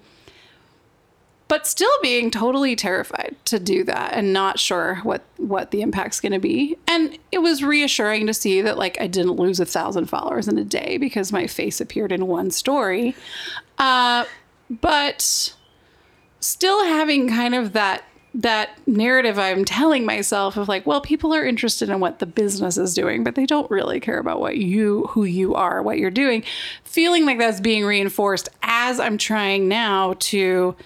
[1.46, 6.20] but still being totally terrified to do that and not sure what what the impact's
[6.20, 6.78] going to be.
[6.88, 10.56] And it was reassuring to see that like i didn't lose a thousand followers in
[10.56, 13.14] a day because my face appeared in one story.
[13.76, 14.24] Uh,
[14.70, 15.54] but
[16.44, 18.04] still having kind of that
[18.34, 22.76] that narrative i'm telling myself of like well people are interested in what the business
[22.76, 26.10] is doing but they don't really care about what you who you are what you're
[26.10, 26.42] doing.
[26.82, 30.76] Feeling like that's being reinforced as i'm trying now to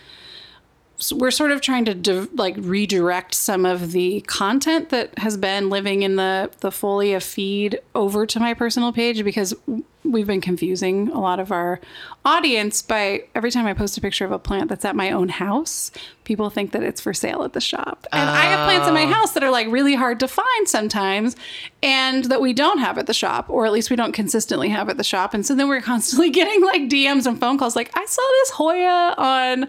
[0.99, 5.37] so we're sort of trying to di- like redirect some of the content that has
[5.37, 9.55] been living in the the Folia feed over to my personal page because
[10.09, 11.81] we've been confusing a lot of our
[12.25, 15.29] audience by every time I post a picture of a plant that's at my own
[15.29, 15.90] house,
[16.25, 18.07] people think that it's for sale at the shop.
[18.12, 19.12] And I have plants in my oh.
[19.12, 21.37] house that are like really hard to find sometimes
[21.83, 24.88] and that we don't have at the shop, or at least we don't consistently have
[24.88, 25.35] at the shop.
[25.35, 28.51] And so then we're constantly getting like DMs and phone calls like, I saw this
[28.51, 29.68] Hoya on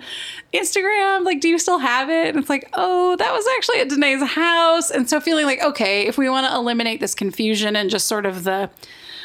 [0.54, 1.26] Instagram.
[1.26, 2.30] Like, do you still have it?
[2.30, 4.92] And it's like, oh, that was actually at Danae's house.
[4.92, 8.26] And so feeling like, okay, if we want to eliminate this confusion and just sort
[8.26, 8.70] of the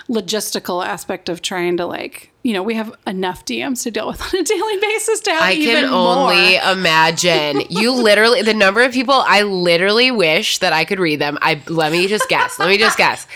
[0.09, 4.21] logistical aspect of trying to like you know we have enough DMs to deal with
[4.35, 6.73] on a daily basis to have I can only more.
[6.73, 7.63] imagine.
[7.71, 11.39] You literally, the number of people I literally wish that I could read them.
[11.41, 12.59] I let me just guess.
[12.59, 13.27] Let me just guess.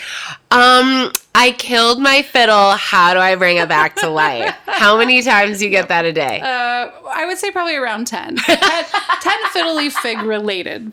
[0.51, 2.71] Um, I killed my fiddle.
[2.71, 4.55] How do I bring it back to life?
[4.65, 6.39] How many times do you get that a day?
[6.41, 8.35] Uh, I would say probably around 10.
[8.37, 8.57] 10,
[9.21, 10.91] 10 fiddle leaf fig related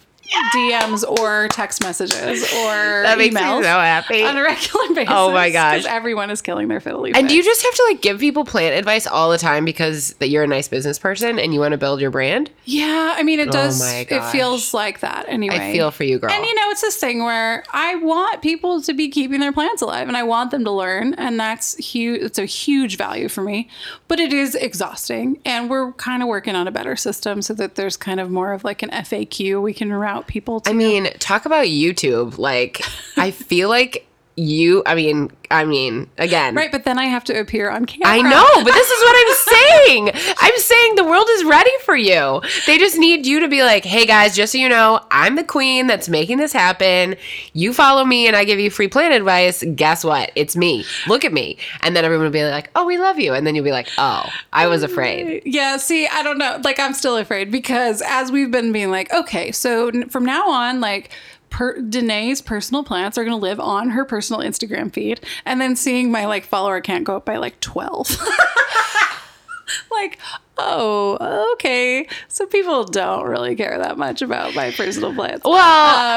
[0.54, 4.22] DMs or text messages or that makes emails me so happy.
[4.22, 5.14] on a regular basis.
[5.14, 5.78] Oh my gosh.
[5.78, 7.04] Because everyone is killing their fiddle.
[7.04, 10.14] And do you just have to like give people plant advice all the time because
[10.14, 12.50] that you're a nice business person and you want to build your brand?
[12.64, 13.82] Yeah, I mean, it oh does.
[13.82, 15.70] Oh it feels like that anyway.
[15.70, 16.30] I feel for you, girl.
[16.30, 19.82] And you know, it's this thing where I want people to be keeping their plants
[19.82, 21.14] alive and I want them to learn.
[21.14, 22.22] And that's huge.
[22.22, 23.68] It's a huge value for me.
[24.08, 25.38] But it is exhausting.
[25.44, 28.52] And we're kind of working on a better system so that there's kind of more
[28.52, 30.70] of like an FAQ we can route people to.
[30.70, 32.38] I mean, talk about YouTube.
[32.38, 32.82] Like,
[33.16, 34.05] I feel like
[34.36, 34.82] you.
[34.84, 36.70] I mean, I mean, again, right.
[36.70, 38.08] But then I have to appear on camera.
[38.08, 39.34] I know, but this is what I'm
[39.86, 40.10] saying.
[40.38, 42.42] I'm saying the world is ready for you.
[42.66, 45.44] They just need you to be like, hey guys, just so you know, I'm the
[45.44, 47.16] queen that's making this happen.
[47.52, 49.64] You follow me and I give you free plant advice.
[49.74, 50.30] Guess what?
[50.34, 50.84] It's me.
[51.06, 51.58] Look at me.
[51.82, 53.32] And then everyone will be like, oh, we love you.
[53.32, 55.42] And then you'll be like, oh, I was afraid.
[55.44, 56.60] Yeah, see, I don't know.
[56.62, 60.80] Like, I'm still afraid because as we've been being like, okay, so from now on,
[60.80, 61.10] like,
[61.50, 65.76] per- Danae's personal plants are going to live on her personal Instagram feed, and then
[65.76, 68.16] seeing my like follower count go up by like 12.
[69.90, 70.18] like,
[70.58, 72.06] oh, okay.
[72.28, 75.44] So people don't really care that much about my personal plants.
[75.44, 75.54] Well,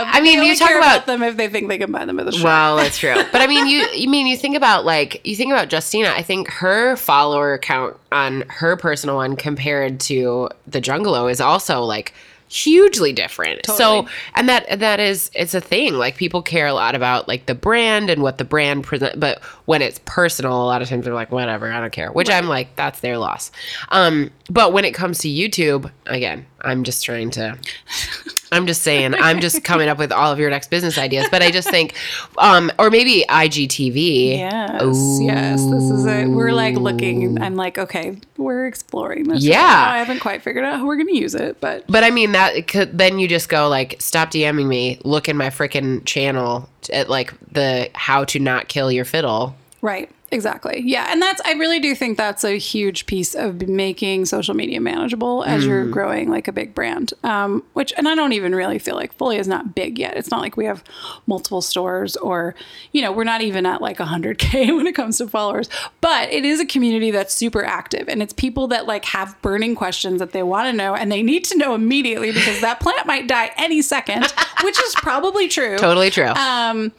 [0.03, 2.19] Um, I mean, you talk care about them if they think they can buy them
[2.19, 2.43] at the shop.
[2.43, 3.15] Well, that's true.
[3.31, 6.09] But I mean, you you mean you think about like you think about Justina.
[6.09, 11.81] I think her follower count on her personal one compared to the Jungalow is also
[11.81, 12.13] like
[12.49, 13.65] hugely different.
[13.67, 15.93] So, and that that is it's a thing.
[15.93, 19.19] Like people care a lot about like the brand and what the brand present.
[19.19, 22.11] But when it's personal, a lot of times they're like, whatever, I don't care.
[22.11, 23.51] Which I'm like, that's their loss.
[23.89, 27.57] Um, but when it comes to YouTube, again, I'm just trying to.
[28.51, 31.27] I'm just saying, I'm just coming up with all of your next business ideas.
[31.29, 31.93] But I just think,
[32.37, 34.37] um, or maybe IGTV.
[34.37, 35.65] Yes, yes.
[35.65, 36.27] This is it.
[36.27, 37.41] We're like looking.
[37.41, 39.43] I'm like, okay, we're exploring this.
[39.43, 39.61] Yeah.
[39.61, 39.91] now.
[39.91, 42.31] I haven't quite figured out how we're going to use it, but But I mean
[42.33, 46.69] that could then you just go like stop DMing me, look in my freaking channel
[46.91, 49.55] at like the how to not kill your fiddle.
[49.81, 50.81] right, exactly.
[50.85, 54.79] Yeah, and that's I really do think that's a huge piece of making social media
[54.81, 55.91] manageable as you're Mm.
[55.91, 57.13] growing like a big brand.
[57.23, 60.17] Um, which, and I don't even really feel like Folia is not big yet.
[60.17, 60.83] It's not like we have
[61.27, 62.55] multiple stores or
[62.91, 65.69] you know we're not even at like 100k when it comes to followers.
[66.01, 69.75] But it is a community that's super active, and it's people that like have burning
[69.75, 73.05] questions that they want to know and they need to know immediately because that plant
[73.05, 74.25] might die any second,
[74.63, 76.25] which is probably true Totally true.
[76.27, 76.91] Um,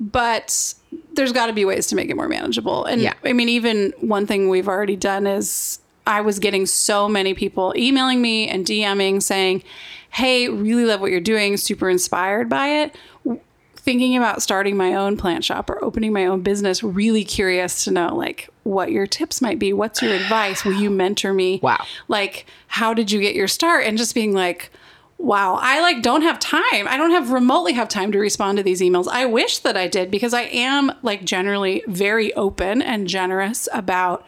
[0.00, 0.74] but
[1.14, 2.84] there's got to be ways to make it more manageable.
[2.84, 3.14] And Yeah.
[3.24, 7.72] I mean, even one thing we've already done is I was getting so many people
[7.76, 9.62] emailing me and DMing saying,
[10.10, 12.96] Hey, really love what you're doing, super inspired by it.
[13.76, 17.90] Thinking about starting my own plant shop or opening my own business, really curious to
[17.90, 19.72] know like what your tips might be.
[19.74, 20.64] What's your advice?
[20.64, 21.60] Will you mentor me?
[21.62, 21.84] Wow.
[22.08, 23.84] Like, how did you get your start?
[23.84, 24.70] And just being like,
[25.18, 26.88] wow, I like don't have time.
[26.88, 29.08] I don't have remotely have time to respond to these emails.
[29.08, 34.26] I wish that I did because I am like generally very open and generous about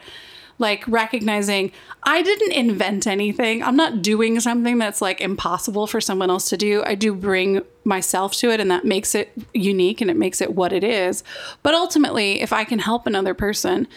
[0.59, 1.71] like recognizing
[2.03, 3.61] I didn't invent anything.
[3.61, 6.83] I'm not doing something that's like impossible for someone else to do.
[6.85, 10.55] I do bring myself to it and that makes it unique and it makes it
[10.55, 11.23] what it is.
[11.63, 13.87] But ultimately, if I can help another person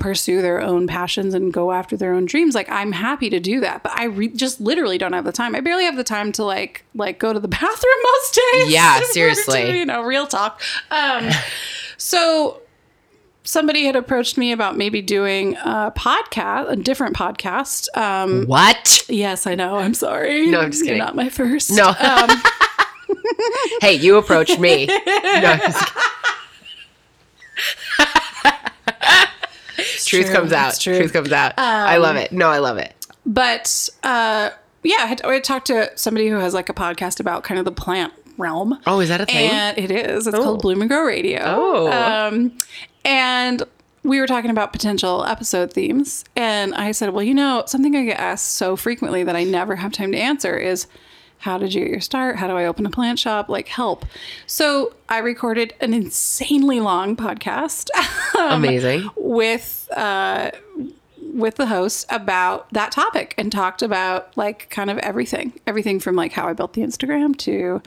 [0.00, 3.60] pursue their own passions and go after their own dreams like i'm happy to do
[3.60, 6.32] that but i re- just literally don't have the time i barely have the time
[6.32, 9.78] to like like go to the bathroom most days Yeah, order to, seriously.
[9.78, 10.60] you know real talk
[10.90, 11.30] um
[11.96, 12.60] so
[13.44, 19.02] somebody had approached me about maybe doing a podcast a different podcast um what?
[19.08, 20.98] yes i know i'm sorry No, I'm just You're kidding.
[20.98, 21.88] not my first No.
[21.88, 22.30] um,
[23.80, 24.86] Hey, you approached me.
[24.86, 26.02] No, I'm just kidding.
[30.10, 30.74] Truth true, comes out.
[30.86, 31.54] Um, Truth comes out.
[31.58, 32.32] I love it.
[32.32, 32.94] No, I love it.
[33.26, 34.50] but uh
[34.82, 37.58] yeah I had, I had talked to somebody who has like a podcast about kind
[37.58, 39.50] of the plant realm Oh, is that a thing?
[39.50, 40.26] And it is.
[40.26, 41.40] It's called Bloom and Grow Radio.
[41.44, 41.90] Oh.
[41.92, 42.56] Um,
[43.04, 43.62] and
[44.02, 48.04] we were talking about potential episode themes, and I said, Well, you know, something I
[48.06, 50.86] get asked so frequently that I never have time to answer is
[51.40, 52.36] how did you get your start?
[52.36, 53.48] How do I open a plant shop?
[53.48, 54.04] Like, help.
[54.46, 57.88] So I recorded an insanely long podcast
[58.38, 59.08] um, Amazing.
[59.16, 60.50] with uh,
[61.32, 66.16] with the host about that topic and talked about like kind of everything everything from
[66.16, 67.80] like how i built the instagram to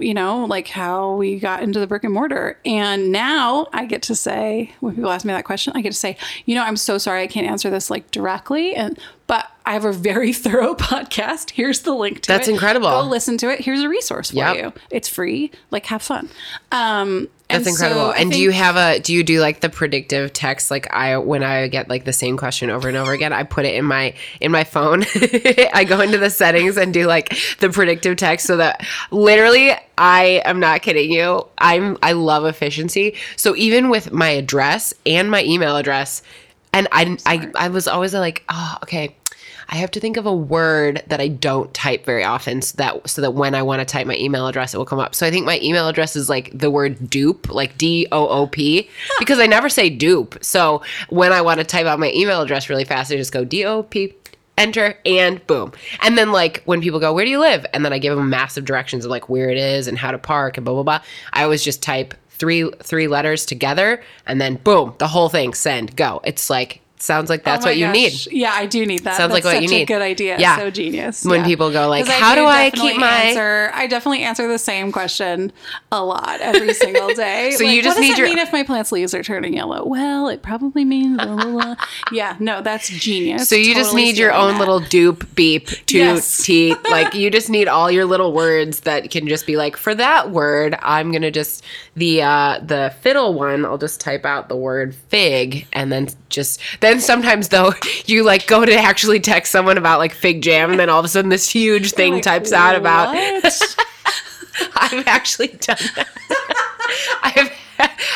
[0.00, 4.02] you know like how we got into the brick and mortar and now i get
[4.02, 6.16] to say when people ask me that question i get to say
[6.46, 9.84] you know i'm so sorry i can't answer this like directly and but I have
[9.84, 11.50] a very thorough podcast.
[11.50, 12.52] Here's the link to That's it.
[12.54, 12.88] incredible.
[12.90, 13.60] Go listen to it.
[13.60, 14.56] Here's a resource for Yep.
[14.56, 14.72] you.
[14.90, 15.52] It's free.
[15.70, 16.28] Like have fun.
[16.72, 18.10] Um, That's and incredible.
[18.10, 21.18] I and do you have a do you do like the predictive text like I
[21.18, 23.84] when I get like the same question over and over again, I put it in
[23.84, 25.04] my in my phone.
[25.74, 30.42] I go into the settings and do like the predictive text so that literally I
[30.44, 31.46] am not kidding you.
[31.58, 33.16] I'm I love efficiency.
[33.36, 36.22] So even with my address and my email address
[36.72, 39.16] and I I I was always like, "Oh, okay.
[39.70, 43.08] I have to think of a word that I don't type very often so that
[43.08, 45.14] so that when I want to type my email address it will come up.
[45.14, 48.46] So I think my email address is like the word dupe, like D O O
[48.48, 48.90] P,
[49.20, 50.42] because I never say dupe.
[50.44, 53.44] So when I want to type out my email address really fast, I just go
[53.44, 54.14] D O P
[54.58, 55.72] enter and boom.
[56.02, 58.28] And then like when people go, "Where do you live?" and then I give them
[58.28, 61.00] massive directions of like where it is and how to park and blah blah blah.
[61.32, 65.94] I always just type three three letters together and then boom, the whole thing send
[65.94, 66.20] go.
[66.24, 68.12] It's like sounds like that's Oh what you need.
[68.30, 69.16] Yeah, I do need that.
[69.16, 69.88] Sounds like That's what you such a need.
[69.88, 70.38] good idea.
[70.38, 70.56] Yeah.
[70.58, 71.24] So genius.
[71.24, 71.46] When Yeah.
[71.46, 73.70] people go like, "How do I keep my-" answer?
[73.74, 75.52] I definitely answer the same question
[75.92, 77.52] a lot every single day.
[77.52, 79.22] So you Like, just what does need it your- mean if my plant's leaves are
[79.22, 79.84] turning yellow?
[79.84, 81.74] Well, it probably means blah, blah, blah.
[82.12, 82.36] yeah.
[82.38, 83.48] No, that's genius.
[83.48, 84.58] So you just need your own that.
[84.60, 86.42] little dupe, beep, toot, Yes.
[86.44, 86.76] teat.
[86.90, 90.30] Like you just need all your little words that can just be like, for that
[90.30, 91.64] word, I'm gonna just
[91.96, 96.60] the uh the fiddle one, I'll just type out the word fig and then just
[96.80, 97.72] then sometimes though
[98.06, 101.04] you like go to actually text someone about like fig jam and then all of
[101.04, 103.14] a sudden this huge thing Like, types out about?
[104.74, 106.08] I've actually done that.
[107.22, 107.52] I've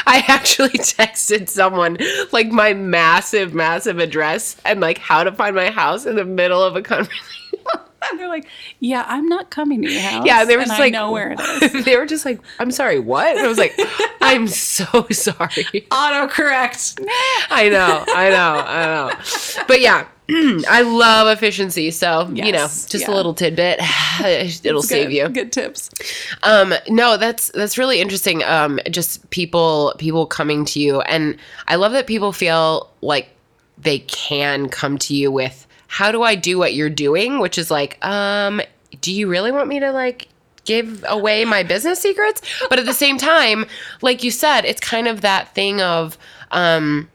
[0.07, 1.97] I actually texted someone
[2.33, 6.63] like my massive, massive address and like how to find my house in the middle
[6.63, 7.44] of a conversation.
[8.11, 8.47] And they're like,
[8.81, 10.27] yeah, I'm not coming to your house.
[10.27, 11.41] Yeah, they were just I like, know where it
[11.75, 11.85] is.
[11.85, 13.37] they were just like, I'm sorry, what?
[13.37, 13.75] And I was like,
[14.21, 15.87] I'm so sorry.
[15.91, 17.05] Autocorrect.
[17.51, 19.65] I know, I know, I know.
[19.67, 21.91] But yeah, I love efficiency.
[21.91, 23.81] So, you know, Yes, just a little tidbit,
[24.65, 25.29] it'll save you.
[25.29, 25.91] Good tips.
[26.43, 28.43] Um, no, that's that's really interesting.
[28.45, 31.37] Um, just people people coming to you, and
[31.69, 33.29] I love that people feel like
[33.77, 35.64] they can come to you with
[35.95, 38.61] how do I do what you're doing, which is like, um,
[39.01, 40.27] do you really want me to like
[40.65, 42.43] give away my business secrets?
[42.69, 43.67] But at the same time,
[44.03, 46.19] like you said, it's kind of that thing of
[46.51, 47.09] um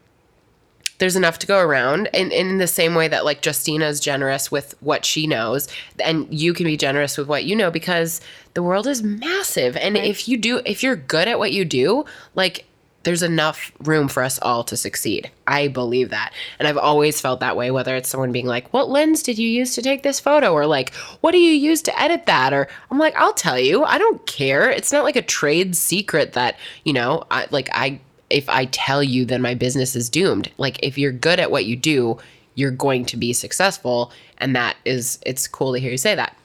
[0.96, 4.00] there's enough to go around and, and in the same way that like justina is
[4.00, 5.68] generous with what she knows
[6.02, 8.20] and you can be generous with what you know because
[8.54, 9.76] the world is massive.
[9.76, 12.64] And if you do if you're good at what you do like
[13.02, 15.30] there's enough room for us all to succeed.
[15.46, 16.32] I believe that.
[16.58, 19.48] And i've always felt that way whether it's someone being like what lens did you
[19.48, 20.52] use to take this photo?
[20.52, 22.52] or like what do you use to edit that?
[22.52, 23.84] or i'm like i'll tell you.
[23.84, 24.70] I don't care.
[24.70, 29.02] It's not like a trade secret that you know I, like i if I tell
[29.02, 30.50] you, then my business is doomed.
[30.56, 32.18] Like if you're good at what you do,
[32.54, 36.36] you're going to be successful, and that is it's cool to hear you say that.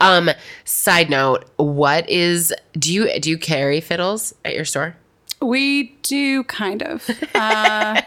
[0.00, 0.30] Um,
[0.64, 4.96] side note, what is do you do you carry fiddles at your store?
[5.44, 7.08] We do kind of.
[7.34, 8.00] Uh,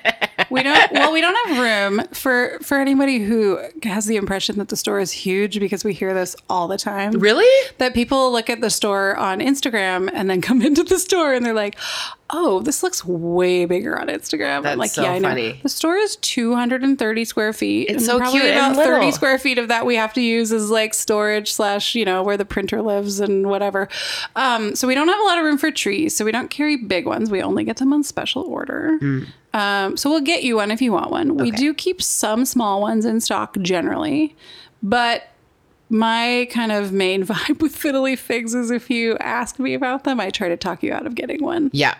[0.49, 0.91] we don't.
[0.91, 4.99] Well, we don't have room for for anybody who has the impression that the store
[4.99, 7.11] is huge because we hear this all the time.
[7.11, 7.69] Really?
[7.77, 11.45] That people look at the store on Instagram and then come into the store and
[11.45, 11.77] they're like,
[12.29, 15.59] "Oh, this looks way bigger on Instagram." That's I'm like, so "Yeah, I know." funny.
[15.63, 17.89] The store is 230 square feet.
[17.89, 19.11] It's so cute and About 30 little.
[19.11, 22.37] square feet of that we have to use as like storage slash, you know, where
[22.37, 23.87] the printer lives and whatever.
[24.35, 26.15] Um, so we don't have a lot of room for trees.
[26.15, 27.29] So we don't carry big ones.
[27.31, 28.97] We only get them on special order.
[29.53, 31.35] Um, so we'll get you one if you want one.
[31.37, 34.35] We do keep some small ones in stock generally,
[34.83, 35.23] but
[35.89, 40.19] my kind of main vibe with fiddly figs is if you ask me about them,
[40.19, 41.69] I try to talk you out of getting one.
[41.73, 41.95] Yeah.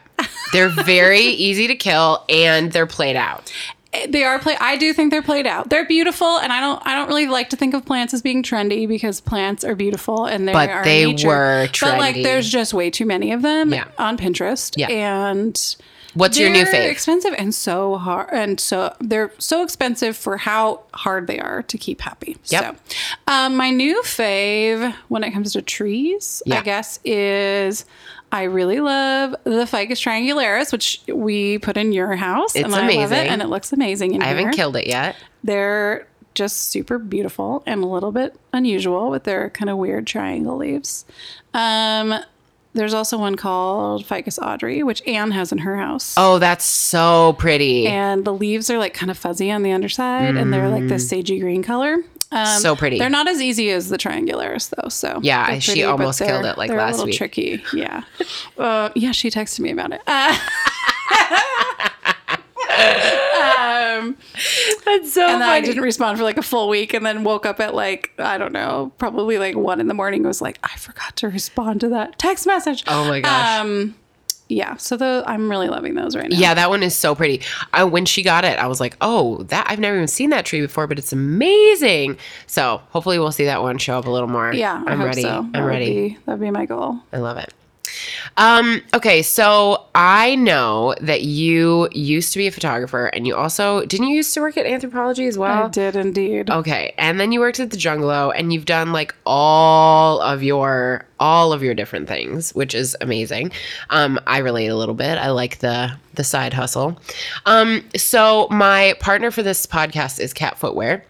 [0.53, 3.51] They're very easy to kill and they're played out.
[3.93, 4.57] Eh, they are play.
[4.59, 5.69] I do think they're played out.
[5.69, 6.85] They're beautiful, and I don't.
[6.85, 10.25] I don't really like to think of plants as being trendy because plants are beautiful
[10.25, 11.27] and they But are they nature.
[11.29, 13.85] were But like, there's just way too many of them Yeah.
[13.97, 14.89] on Pinterest, Yeah.
[14.89, 15.75] and
[16.17, 16.91] What's your new They're fave?
[16.91, 21.77] Expensive and so hard, and so they're so expensive for how hard they are to
[21.77, 22.37] keep happy.
[22.45, 22.79] Yep.
[22.87, 22.95] So,
[23.31, 26.59] um, my new fave when it comes to trees, Yeah.
[26.59, 27.85] I guess, is
[28.31, 32.55] I really love the Ficus triangularis, which we put in your house.
[32.55, 33.17] It's and I love amazing.
[33.17, 34.35] it, and it looks amazing in I here.
[34.37, 35.15] haven't killed it yet.
[35.43, 40.57] They're just super beautiful and a little bit unusual with their kind of weird triangle
[40.57, 41.05] leaves.
[41.53, 42.13] Um,
[42.77, 46.13] there's also one called Ficus Audrey, which Anne has in her house.
[46.17, 47.87] Oh, that's so pretty.
[47.87, 51.11] And the leaves are like kind of fuzzy on the underside and they're like this
[51.11, 51.95] sagey green color.
[52.31, 52.57] Um, Mm.
[52.59, 52.99] So pretty.
[52.99, 54.89] They're not as easy as the triangularis though.
[54.89, 57.15] So Yeah, they're she almost killed it, like, last a little week.
[57.17, 57.63] tricky.
[57.73, 58.03] Yeah.
[58.57, 60.01] uh, yeah, she texted me about it.
[60.05, 60.37] Uh,
[62.77, 64.17] um,
[64.85, 67.45] that's so and then I didn't respond for like a full week, and then woke
[67.45, 70.23] up at like I don't know, probably like one in the morning.
[70.23, 72.83] Was like I forgot to respond to that text message.
[72.87, 73.59] Oh my gosh.
[73.59, 73.95] Um,
[74.49, 74.77] yeah.
[74.77, 76.37] So the I'm really loving those right now.
[76.37, 77.41] Yeah, that one is so pretty.
[77.73, 80.45] I, when she got it, I was like, "Oh, that I've never even seen that
[80.45, 84.29] tree before, but it's amazing." So hopefully, we'll see that one show up a little
[84.29, 84.53] more.
[84.53, 85.21] Yeah, I I'm hope ready.
[85.23, 85.29] So.
[85.39, 86.09] I'm That ready.
[86.09, 86.99] be- that'd be my goal.
[87.11, 87.53] I love it.
[88.37, 93.85] Um, okay, so I know that you used to be a photographer, and you also
[93.85, 95.65] didn't you used to work at Anthropologie as well?
[95.65, 96.49] I did indeed.
[96.49, 101.05] Okay, and then you worked at the Jungalow, and you've done like all of your
[101.19, 103.51] all of your different things, which is amazing.
[103.89, 105.17] Um, I relate a little bit.
[105.17, 106.99] I like the the side hustle.
[107.45, 111.05] Um, so my partner for this podcast is Cat Footwear.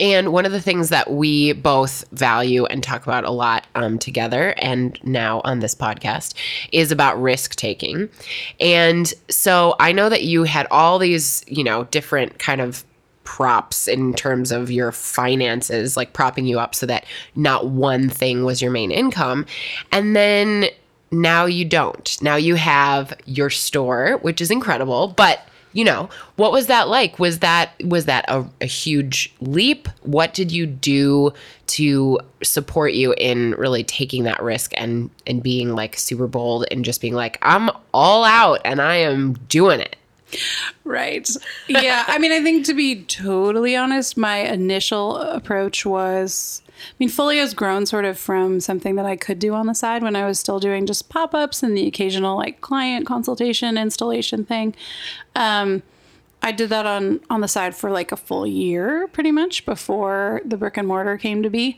[0.00, 3.98] And one of the things that we both value and talk about a lot um,
[3.98, 6.34] together and now on this podcast
[6.72, 8.08] is about risk taking.
[8.60, 12.84] And so I know that you had all these, you know, different kind of
[13.24, 18.44] props in terms of your finances, like propping you up so that not one thing
[18.44, 19.44] was your main income.
[19.92, 20.66] And then
[21.10, 22.20] now you don't.
[22.22, 27.18] Now you have your store, which is incredible, but you know what was that like
[27.18, 31.32] was that was that a, a huge leap what did you do
[31.66, 36.84] to support you in really taking that risk and and being like super bold and
[36.84, 39.96] just being like i'm all out and i am doing it
[40.84, 41.28] Right.
[41.68, 42.04] Yeah.
[42.06, 47.40] I mean, I think to be totally honest, my initial approach was I mean, Folia
[47.40, 50.26] has grown sort of from something that I could do on the side when I
[50.26, 54.74] was still doing just pop ups and the occasional like client consultation installation thing.
[55.34, 55.82] Um,
[56.42, 60.40] I did that on on the side for like a full year, pretty much before
[60.44, 61.76] the brick and mortar came to be.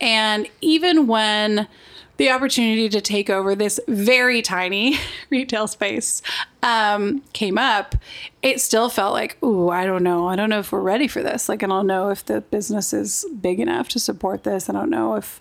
[0.00, 1.68] And even when
[2.16, 4.98] the opportunity to take over this very tiny
[5.30, 6.22] retail space
[6.62, 7.94] um, came up,
[8.42, 10.28] it still felt like, ooh, I don't know.
[10.28, 11.48] I don't know if we're ready for this.
[11.48, 14.68] Like, I don't know if the business is big enough to support this.
[14.68, 15.40] I don't know if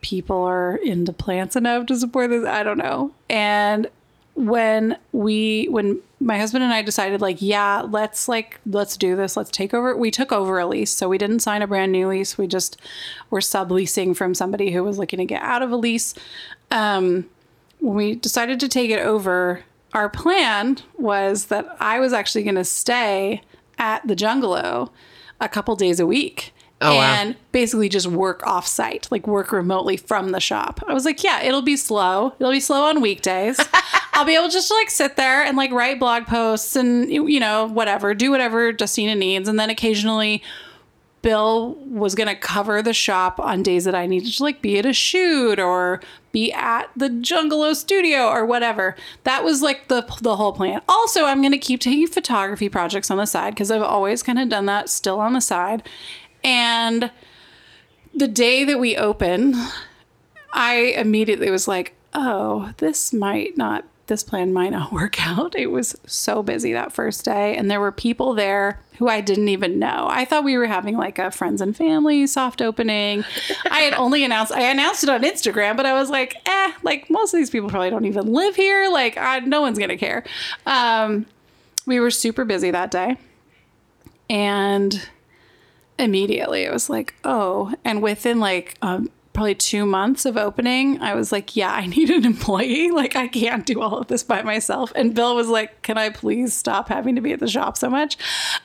[0.00, 2.46] people are into plants enough to support this.
[2.46, 3.12] I don't know.
[3.30, 3.88] And
[4.36, 9.36] when we when my husband and I decided like yeah let's like let's do this
[9.36, 12.08] let's take over we took over a lease so we didn't sign a brand new
[12.08, 12.80] lease we just
[13.30, 16.14] were subleasing from somebody who was looking to get out of a lease
[16.72, 17.26] um,
[17.78, 19.62] when we decided to take it over
[19.92, 23.42] our plan was that I was actually going to stay
[23.78, 24.90] at the Jungalow
[25.40, 27.14] a couple days a week Oh, wow.
[27.14, 30.80] and basically just work off site, like work remotely from the shop.
[30.86, 32.34] I was like, yeah, it'll be slow.
[32.38, 33.58] It'll be slow on weekdays.
[34.14, 37.40] I'll be able just to like sit there and like write blog posts and you
[37.40, 40.42] know whatever, do whatever Justina needs, and then occasionally
[41.24, 44.78] Bill was going to cover the shop on days that I needed to like be
[44.78, 46.00] at a shoot or
[46.32, 48.94] be at the Jungalow studio or whatever.
[49.24, 50.82] That was like the the whole plan.
[50.88, 54.38] Also, I'm going to keep taking photography projects on the side because I've always kind
[54.38, 55.82] of done that still on the side.
[56.44, 57.10] And
[58.14, 59.54] the day that we open,
[60.52, 65.70] I immediately was like, "Oh, this might not this plan might not work out." It
[65.70, 69.78] was so busy that first day and there were people there who I didn't even
[69.78, 70.06] know.
[70.08, 73.24] I thought we were having like a friends and family soft opening.
[73.70, 77.10] I had only announced I announced it on Instagram, but I was like, "Eh, like
[77.10, 78.88] most of these people probably don't even live here.
[78.90, 80.24] Like I, no one's to care."
[80.66, 81.26] Um
[81.86, 83.16] we were super busy that day.
[84.30, 85.08] And
[85.98, 91.12] immediately it was like oh and within like um, probably two months of opening i
[91.14, 92.90] was like yeah i need an employee.
[92.90, 94.92] Like i can't do all of this by myself.
[94.94, 97.90] And bill was like can i please stop having to be at the shop so
[97.90, 98.16] much?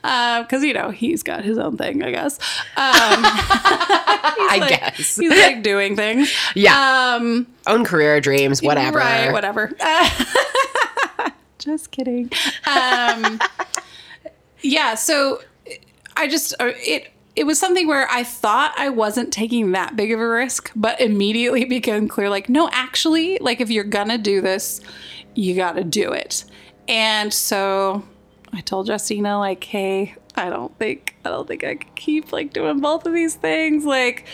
[0.01, 2.37] Because you know he's got his own thing i guess.
[2.37, 2.45] Um,
[2.85, 5.15] i like- guess.
[5.17, 6.31] he's like doing things.
[6.55, 7.15] Yeah.
[7.19, 8.99] Um own career dreams whatever.
[8.99, 9.71] Right, whatever.
[11.59, 12.31] just kidding.
[12.65, 13.39] Um,
[14.61, 15.41] yeah, so
[16.15, 20.11] I just uh, it it was something where I thought I wasn't taking that big
[20.11, 24.41] of a risk, but immediately became clear like no, actually, like if you're gonna do
[24.41, 24.81] this,
[25.35, 26.43] you got to do it.
[26.87, 28.03] and so
[28.51, 32.53] I told Justina like, hey, I don't think I don't think I could keep like
[32.53, 33.85] doing both of these things.
[33.85, 34.25] Like,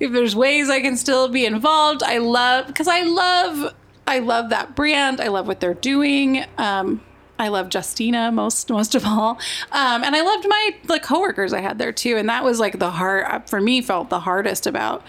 [0.00, 3.74] if there's ways I can still be involved, I love because I love
[4.06, 5.20] I love that brand.
[5.20, 6.44] I love what they're doing.
[6.58, 7.00] Um,
[7.38, 9.38] I love Justina most most of all,
[9.72, 12.16] um, and I loved my the coworkers I had there too.
[12.16, 15.02] And that was like the hard for me felt the hardest about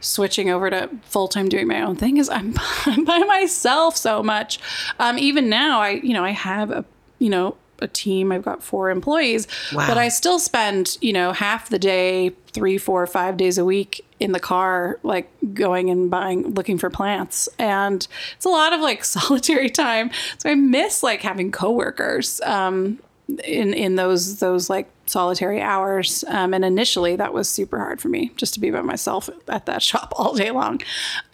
[0.00, 2.54] switching over to full time doing my own thing is I'm,
[2.86, 4.58] I'm by myself so much.
[4.98, 6.84] Um, even now, I you know I have a
[7.20, 8.32] you know a team.
[8.32, 9.86] I've got four employees, Wow.
[9.86, 14.04] but I still spend you know half the day, three, four, five days a week
[14.20, 18.06] in the car, like going and buying, looking for plants, and
[18.36, 20.10] it's a lot of like solitary time.
[20.38, 22.40] So I miss like having coworkers.
[22.42, 22.98] Um,
[23.44, 28.08] in in those those like solitary hours um, and initially that was super hard for
[28.08, 30.80] me just to be by myself at that shop all day long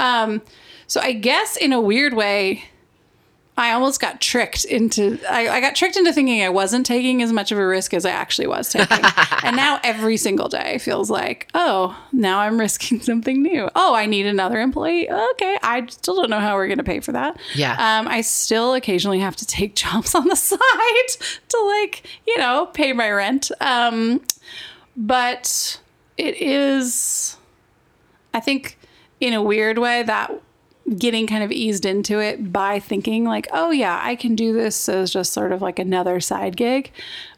[0.01, 0.43] um,
[0.89, 2.65] so i guess in a weird way
[3.57, 7.33] i almost got tricked into I, I got tricked into thinking i wasn't taking as
[7.33, 8.99] much of a risk as i actually was taking
[9.43, 14.07] and now every single day feels like oh now i'm risking something new oh i
[14.07, 17.37] need another employee okay i still don't know how we're going to pay for that
[17.55, 17.73] Yeah.
[17.99, 20.59] um, I still occasionally have to take jobs on the side
[21.49, 23.51] to like, you know, pay my rent.
[23.61, 24.21] Um,
[24.97, 25.81] but
[26.17, 27.37] it is,
[28.33, 28.79] I think,
[29.21, 30.33] in a weird way, that
[30.99, 34.89] getting kind of eased into it by thinking like, oh yeah, I can do this
[34.89, 36.91] as just sort of like another side gig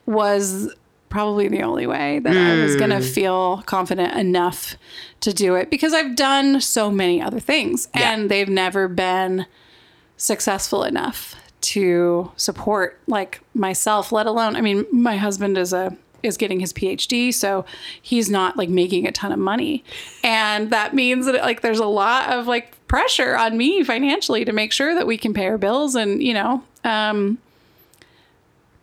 [0.05, 0.75] was
[1.09, 3.03] probably the only way that I was going to hmm.
[3.03, 4.75] feel confident enough
[5.21, 8.13] to do it because I've done so many other things Yeah.
[8.13, 9.47] and they've never been
[10.17, 16.37] successful enough to support like myself let alone i mean my husband is a is
[16.37, 17.65] getting his phd so
[18.01, 19.83] he's not like making a ton of money
[20.23, 24.53] and that means that like there's a lot of like pressure on me financially to
[24.53, 27.39] make sure that we can pay our bills and you know um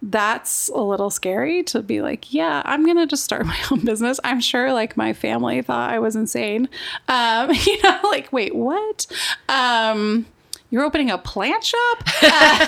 [0.03, 4.19] that's a little scary to be like, yeah, I'm gonna just start my own business.
[4.23, 6.69] I'm sure like my family thought I was insane.
[7.07, 9.07] Um, you know, like, wait, what?
[9.49, 10.25] Um,
[10.69, 12.03] you're opening a plant shop?
[12.21, 12.67] Uh,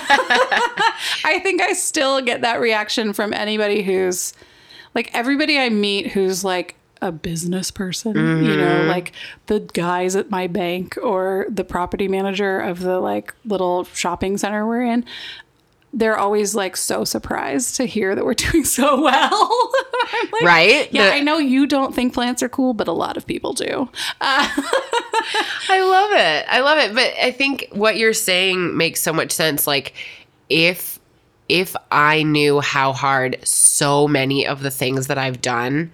[1.24, 4.32] I think I still get that reaction from anybody who's
[4.96, 8.88] like everybody I meet who's like a business person, you know, mm-hmm.
[8.88, 9.12] like
[9.46, 14.66] the guys at my bank or the property manager of the like little shopping center
[14.66, 15.04] we're in.
[15.92, 19.72] They're always like so surprised to hear that we're doing so well.
[20.32, 20.92] Like, Right?
[20.92, 23.52] Yeah, The- I know you don't think plants are cool, but a lot of people
[23.52, 23.88] do.
[24.20, 26.46] I love it.
[26.48, 26.94] I love it.
[26.94, 29.66] But I think what you're saying makes so much sense.
[29.66, 29.94] Like
[30.48, 30.95] if
[31.48, 35.92] if I knew how hard so many of the things that I've done,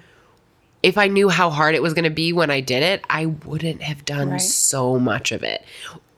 [0.83, 3.27] if I knew how hard it was going to be when I did it, I
[3.27, 4.41] wouldn't have done Right.
[4.41, 5.65] so much of it.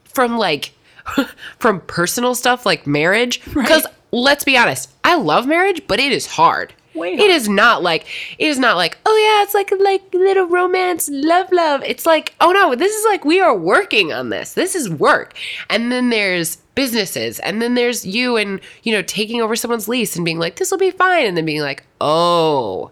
[0.05, 0.73] From like
[1.59, 6.27] from personal stuff like marriage because let's be honest, I love marriage, but it is
[6.27, 6.73] hard.
[6.95, 7.31] Way It hard.
[7.31, 8.07] is not like
[8.39, 11.83] it is not like oh yeah, it's like like little romance, love, love.
[11.85, 14.55] It's like oh no, this is like we are working on this.
[14.55, 15.35] This is work.
[15.69, 20.17] And then there's businesses, and then there's you and you know taking over someone's lease
[20.17, 22.91] and being like this will be fine, and then being like oh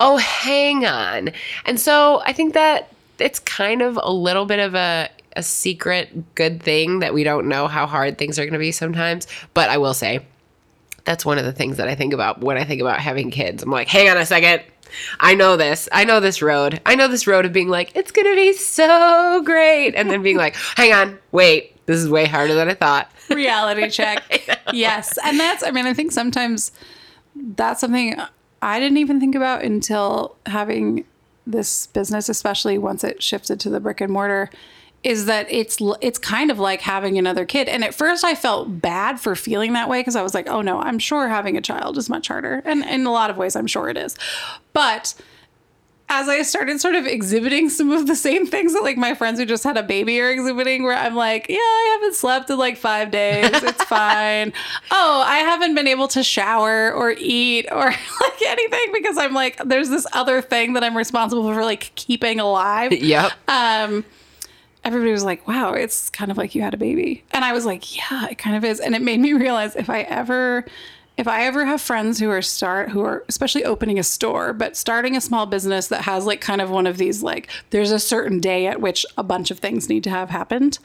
[0.00, 1.30] oh hang on
[1.66, 6.34] and so i think that it's kind of a little bit of a, a secret
[6.34, 9.70] good thing that we don't know how hard things are going to be sometimes but
[9.70, 10.18] i will say
[11.04, 13.62] that's one of the things that i think about when i think about having kids.
[13.62, 14.62] I'm like hang on a second.
[15.18, 15.88] I know this.
[15.90, 16.80] I know this road.
[16.86, 20.22] I know this road of being like it's going to be so great and then
[20.22, 21.18] being like hang on.
[21.32, 21.74] Wait.
[21.86, 23.10] This is way harder than i thought.
[23.30, 24.22] Reality check.
[24.72, 25.18] yes.
[25.24, 26.72] And that's, I mean, I think sometimes
[27.36, 28.16] that's something
[28.62, 31.04] I didn't even think about until having
[31.46, 34.48] this business, especially once it shifted to the brick and mortar.
[35.04, 38.80] Is that it's it's kind of like having another kid, and at first I felt
[38.80, 41.60] bad for feeling that way because I was like, oh no, I'm sure having a
[41.60, 44.16] child is much harder, and in a lot of ways I'm sure it is,
[44.72, 45.14] but
[46.08, 49.38] as I started sort of exhibiting some of the same things that like my friends
[49.40, 52.58] who just had a baby are exhibiting, where I'm like, yeah, I haven't slept in
[52.58, 53.50] like five days.
[53.52, 54.52] It's fine.
[54.90, 57.86] Oh, I haven't been able to shower or eat or
[58.20, 62.38] like anything because I'm like, there's this other thing that I'm responsible for like keeping
[62.38, 62.92] alive.
[62.92, 64.04] yep Um,
[64.84, 67.24] everybody was like, wow, it's kind of like you had a baby.
[67.32, 68.80] And I was like, yeah, it kind of is.
[68.80, 70.64] And it made me realize if I ever
[71.16, 74.76] if I ever have friends who are start who are especially opening a store, but
[74.76, 78.00] starting a small business that has like kind of one of these like there's a
[78.00, 80.80] certain day at which a bunch of things need to have happened,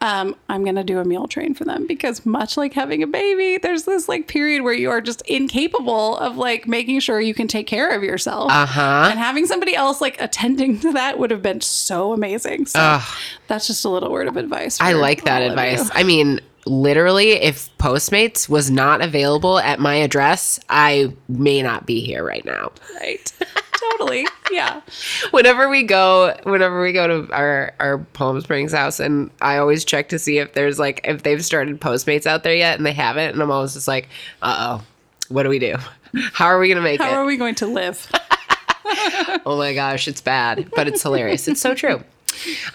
[0.00, 3.58] um, I'm gonna do a meal train for them because much like having a baby,
[3.58, 7.48] there's this like period where you are just incapable of like making sure you can
[7.48, 8.52] take care of yourself.
[8.52, 12.66] uh-huh And having somebody else like attending to that would have been so amazing.
[12.66, 13.18] So Ugh.
[13.48, 14.80] that's just a little word of advice.
[14.80, 15.90] I like that advice.
[15.92, 22.00] I mean, literally, if Postmates was not available at my address, I may not be
[22.00, 22.72] here right now.
[23.00, 23.32] Right.
[23.90, 24.26] totally.
[24.50, 24.80] Yeah.
[25.30, 29.84] Whenever we go, whenever we go to our our Palm Springs house, and I always
[29.84, 32.92] check to see if there's like if they've started Postmates out there yet, and they
[32.92, 34.08] haven't, and I'm always just like,
[34.42, 34.84] uh oh,
[35.28, 35.76] what do we do?
[36.32, 37.12] How are we gonna make How it?
[37.12, 38.10] How are we going to live?
[39.46, 41.48] oh my gosh, it's bad, but it's hilarious.
[41.48, 42.02] It's so true.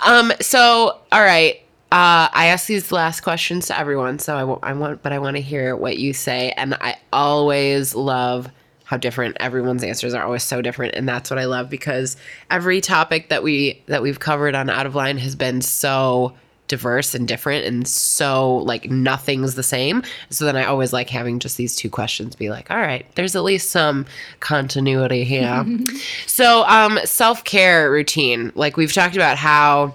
[0.06, 1.62] Um, so all right.
[1.90, 5.20] Uh, I ask these last questions to everyone, so I w- I want, but I
[5.20, 8.50] want to hear what you say, and I always love
[8.84, 10.24] how different everyone's answers are.
[10.24, 12.18] Always so different, and that's what I love because
[12.52, 16.34] every topic that we that we've covered on Out of Line has been so
[16.68, 20.04] diverse and different, and so like nothing's the same.
[20.30, 23.36] So then I always like having just these two questions be like, all right, there's
[23.38, 24.06] at least some
[24.42, 25.66] continuity here.
[26.26, 29.94] so, um, self care routine, like we've talked about how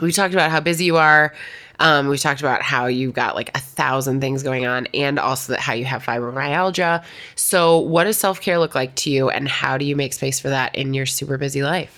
[0.00, 1.34] we talked about how busy you are.
[1.78, 5.56] Um, we talked about how you've got like a thousand things going on, and also
[5.56, 7.02] how you have fibromyalgia.
[7.36, 10.38] So, what does self care look like to you, and how do you make space
[10.38, 11.96] for that in your super busy life?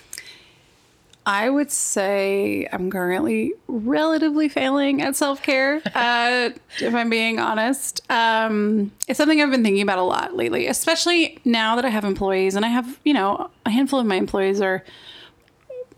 [1.25, 6.49] I would say I'm currently relatively failing at self care, uh,
[6.79, 8.01] if I'm being honest.
[8.09, 12.03] Um, it's something I've been thinking about a lot lately, especially now that I have
[12.03, 14.83] employees and I have, you know, a handful of my employees are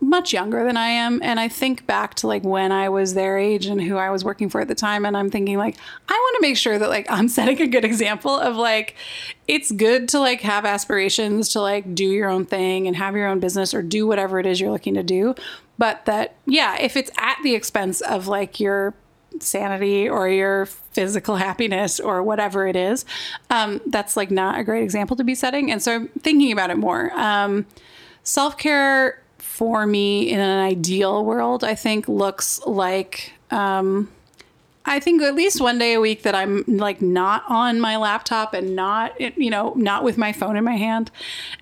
[0.06, 1.20] much younger than I am.
[1.24, 4.24] And I think back to like when I was their age and who I was
[4.24, 5.06] working for at the time.
[5.06, 5.78] And I'm thinking, like,
[6.08, 8.95] I want to make sure that like I'm setting a good example of like,
[9.47, 13.28] it's good to like have aspirations to like do your own thing and have your
[13.28, 15.36] own business or do whatever it is you're looking to do.
[15.78, 18.93] But that, yeah, if it's at the expense of like your
[19.39, 23.06] sanity or your physical happiness or whatever it is,
[23.49, 25.72] um, that's like not a great example to be setting.
[25.72, 27.12] And so I'm thinking about it more.
[27.14, 27.66] Um,
[28.26, 29.22] Self care
[29.56, 34.12] for me in an ideal world, I think looks like um,
[34.86, 38.53] I think at least one day a week that I'm like not on my laptop
[38.53, 41.11] and not you know not with my phone in my hand,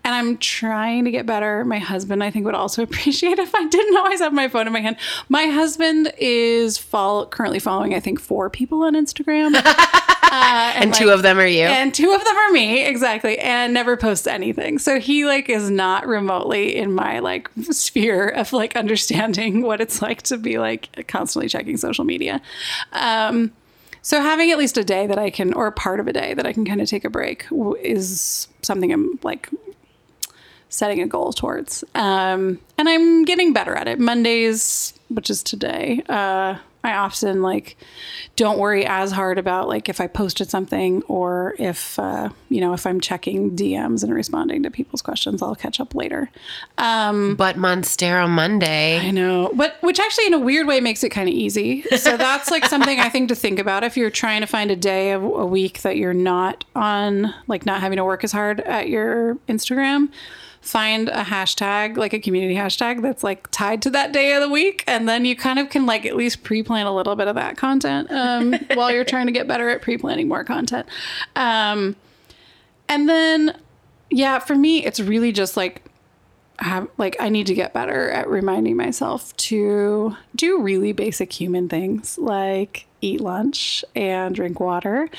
[0.03, 1.63] and I'm trying to get better.
[1.65, 4.73] My husband I think would also appreciate if I didn't always have my phone in
[4.73, 4.97] my hand.
[5.29, 9.53] My husband is follow, currently following I think four people on Instagram.
[10.35, 11.61] Uh, And two of them are you.
[11.61, 15.69] and two of them are me exactly and never posts anything so he like is
[15.69, 21.05] not remotely in my like sphere of like understanding what it's like to be like
[21.07, 22.41] constantly checking social media
[23.13, 23.51] um
[24.01, 26.45] so having at least a day that i can or part of a day that
[26.45, 27.45] i can kind of take a break
[27.81, 29.49] is something i'm like
[30.69, 31.83] setting a goal towards.
[31.93, 33.99] Um and i'm getting better at it.
[33.99, 37.77] Mondays which is today uh I often like
[38.35, 42.73] don't worry as hard about like if I posted something or if uh, you know
[42.73, 45.41] if I'm checking DMs and responding to people's questions.
[45.41, 46.29] I'll catch up later.
[46.77, 48.99] Um, but Monstera Monday.
[48.99, 51.83] I know, but which actually in a weird way makes it kind of easy.
[51.83, 54.75] So that's like something I think to think about if you're trying to find a
[54.75, 58.59] day of a week that you're not on, like not having to work as hard
[58.61, 60.09] at your Instagram
[60.63, 64.49] find a hashtag, like a community hashtag that's like tied to that day of the
[64.49, 64.83] week.
[64.87, 67.35] And then you kind of can like at least pre plan a little bit of
[67.35, 70.87] that content um, while you're trying to get better at pre planning more content.
[71.35, 71.95] Um,
[72.87, 73.57] and then,
[74.09, 75.83] yeah, for me, it's really just like,
[76.59, 81.67] have, like I need to get better at reminding myself to do really basic human
[81.67, 85.09] things like eat lunch and drink water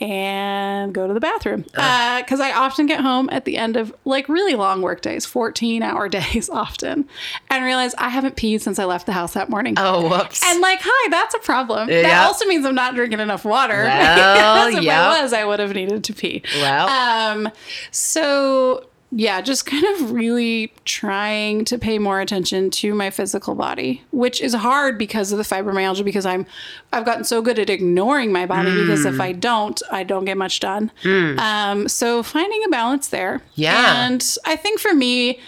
[0.00, 4.28] and go to the bathroom because I often get home at the end of like
[4.28, 7.08] really long work days, 14 hour days often,
[7.50, 9.74] and realize I haven't peed since I left the house that morning.
[9.76, 10.42] Oh, whoops.
[10.44, 11.88] And like, hi, that's a problem.
[11.88, 13.84] That also means I'm not drinking enough water.
[13.84, 14.94] Well, if yep.
[14.94, 16.42] I was, I would have needed to pee.
[16.56, 16.88] Well.
[16.88, 17.50] um,
[17.90, 24.02] so yeah, just kind of really trying to pay more attention to my physical body,
[24.12, 26.04] which is hard because of the fibromyalgia.
[26.04, 26.46] Because I'm,
[26.92, 29.14] I've gotten so good at ignoring my body because Mm.
[29.14, 30.92] if I don't, I don't get much done.
[31.04, 33.42] Um, so finding a balance there.
[33.54, 34.06] Yeah.
[34.06, 35.40] and I think for me,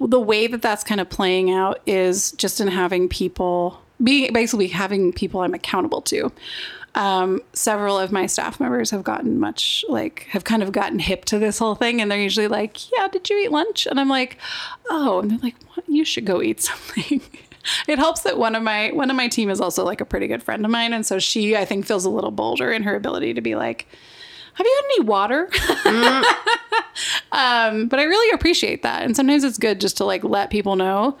[0.00, 4.68] the way that that's kind of playing out is just in having people be basically
[4.68, 6.30] having people I'm accountable to.
[6.96, 11.26] Um, several of my staff members have gotten much like have kind of gotten hip
[11.26, 14.08] to this whole thing, and they're usually like, "Yeah, did you eat lunch?" And I'm
[14.08, 14.38] like,
[14.88, 15.86] "Oh," and they're like, what?
[15.86, 17.20] "You should go eat something."
[17.86, 20.26] it helps that one of my one of my team is also like a pretty
[20.26, 22.96] good friend of mine, and so she I think feels a little bolder in her
[22.96, 23.86] ability to be like,
[24.54, 25.50] "Have you had any water?"
[27.32, 30.76] um, but I really appreciate that, and sometimes it's good just to like let people
[30.76, 31.18] know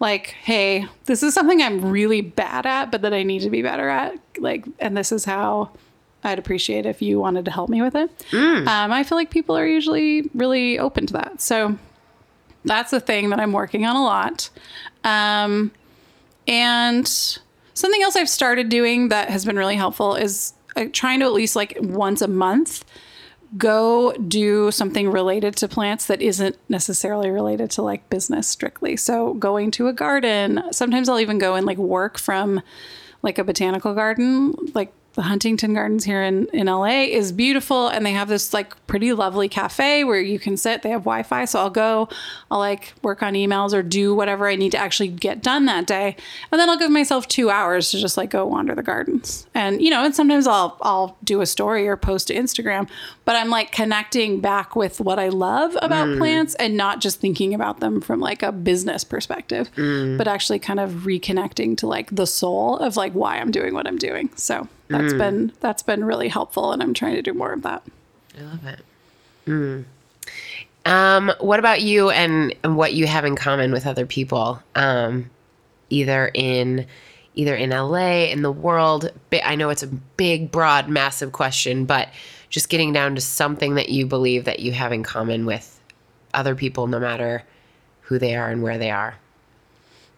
[0.00, 3.62] like hey this is something i'm really bad at but that i need to be
[3.62, 4.18] better at.
[4.38, 5.70] Like and this is how
[6.24, 8.10] i'd appreciate if you wanted to help me with it.
[8.68, 11.40] Um, i feel like people are usually really open to that.
[11.40, 11.78] So
[12.64, 14.50] that's the thing that i'm working on a lot.
[15.04, 15.70] Um,
[16.46, 17.06] and
[17.74, 21.32] something else I've started doing that has been really helpful is uh, trying to at
[21.32, 22.84] least like once a month
[23.56, 28.96] go do something related to plants that isn't necessarily related to like business strictly.
[28.96, 32.62] So going to a garden, sometimes I'll even go and like work from
[33.22, 38.04] like a botanical garden, like the Huntington Gardens here in, in LA is beautiful and
[38.04, 40.82] they have this like pretty lovely cafe where you can sit.
[40.82, 41.44] They have Wi-Fi.
[41.44, 42.08] So I'll go,
[42.50, 45.86] I'll like work on emails or do whatever I need to actually get done that
[45.86, 46.16] day.
[46.50, 49.46] And then I'll give myself two hours to just like go wander the gardens.
[49.54, 52.88] And you know, and sometimes I'll I'll do a story or post to Instagram,
[53.24, 56.18] but I'm like connecting back with what I love about mm.
[56.18, 60.18] plants and not just thinking about them from like a business perspective, mm.
[60.18, 63.86] but actually kind of reconnecting to like the soul of like why I'm doing what
[63.86, 64.30] I'm doing.
[64.34, 67.82] So that's been that's been really helpful and I'm trying to do more of that.
[68.38, 68.80] I love it.
[69.46, 69.84] Mm.
[70.86, 74.62] Um, what about you and, and what you have in common with other people?
[74.74, 75.30] Um,
[75.90, 76.86] either in
[77.34, 79.10] either in LA, in the world.
[79.32, 82.08] I know it's a big, broad, massive question, but
[82.48, 85.80] just getting down to something that you believe that you have in common with
[86.32, 87.42] other people, no matter
[88.02, 89.16] who they are and where they are.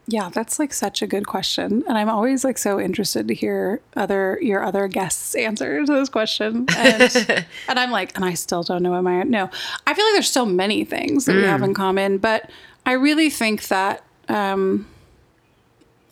[0.08, 1.82] Yeah, that's like such a good question.
[1.88, 6.08] And I'm always like so interested to hear other your other guests' answer to this
[6.08, 6.66] question.
[6.76, 9.50] And, and I'm like, and I still don't know am I no.
[9.86, 12.48] I feel like there's so many things that we have in common, but
[12.84, 14.86] I really think that um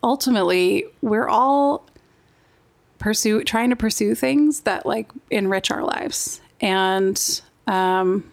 [0.03, 1.86] ultimately we're all
[2.99, 6.40] pursue trying to pursue things that like enrich our lives.
[6.61, 8.28] And um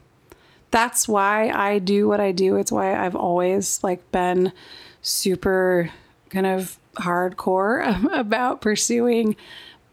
[0.72, 2.56] that's why I do what I do.
[2.56, 4.54] It's why I've always like been
[5.02, 5.92] super
[6.30, 9.36] kind of hardcore about pursuing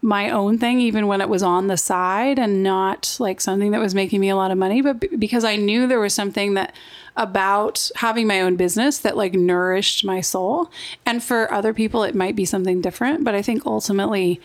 [0.01, 3.81] my own thing even when it was on the side and not like something that
[3.81, 4.81] was making me a lot of money.
[4.81, 6.73] But b- because I knew there was something that
[7.17, 10.71] about having my own business that like nourished my soul.
[11.05, 13.25] And for other people it might be something different.
[13.25, 14.39] But I think ultimately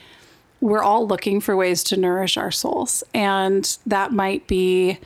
[0.61, 3.05] we're all looking for ways to nourish our souls.
[3.13, 4.99] And that might be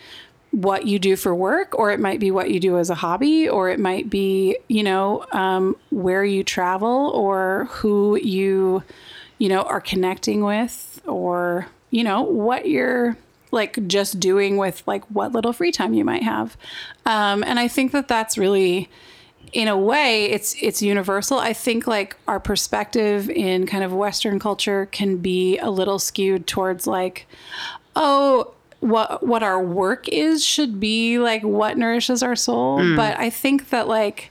[0.50, 3.48] what you do for work or it might be what you do as a hobby
[3.48, 8.82] or it might be you know um, where you travel or who you
[9.38, 13.16] you know are connecting with or you know what you're
[13.50, 16.56] like just doing with like what little free time you might have.
[17.06, 18.88] Um, and i think that that's really
[19.52, 21.38] in a way it's it's universal.
[21.38, 26.46] I think like our perspective in kind of western culture can be a little skewed
[26.46, 27.26] towards like
[27.96, 32.78] oh what what our work is should be like what nourishes our soul.
[32.96, 34.30] But i think that like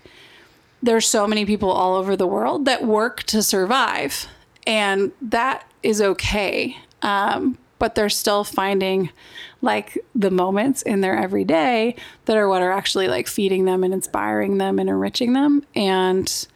[0.81, 4.27] there's so many people all over the world that work to survive
[4.65, 6.77] and that is okay.
[7.01, 9.09] Um, but they're still finding
[9.61, 11.95] like the moments in their everyday
[12.25, 15.63] that are what are actually like feeding them and inspiring them and enriching them.
[15.75, 16.47] And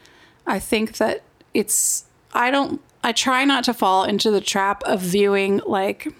[0.47, 1.23] i think that
[1.53, 6.13] it's i don't i try not to fall into the trap of viewing like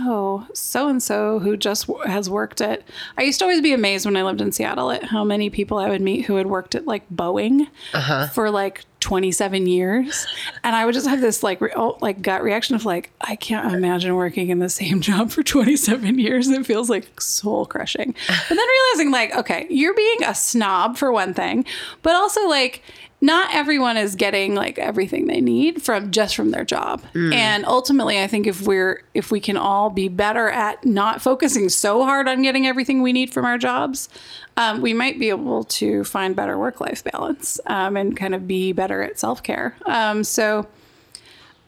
[0.00, 2.82] oh, so and so who just w- has worked at.
[3.16, 5.78] I used to always be amazed when I lived in Seattle at how many people
[5.78, 8.28] I would meet who had worked at like Boeing uh-huh.
[8.28, 10.26] for like 27 years,
[10.64, 13.36] and I would just have this like re- oh, like gut reaction of like I
[13.36, 16.48] can't imagine working in the same job for 27 years.
[16.48, 18.14] It feels like soul crushing.
[18.26, 21.64] But then realizing like okay, you're being a snob for one thing,
[22.02, 22.82] but also like
[23.20, 27.02] not everyone is getting like everything they need from just from their job.
[27.32, 31.68] And ultimately, I think if we're if we can all be better at not focusing
[31.68, 34.08] so hard on getting everything we need from our jobs,
[34.56, 38.46] um, we might be able to find better work life balance um, and kind of
[38.46, 39.74] be better at self care.
[39.86, 40.68] Um, so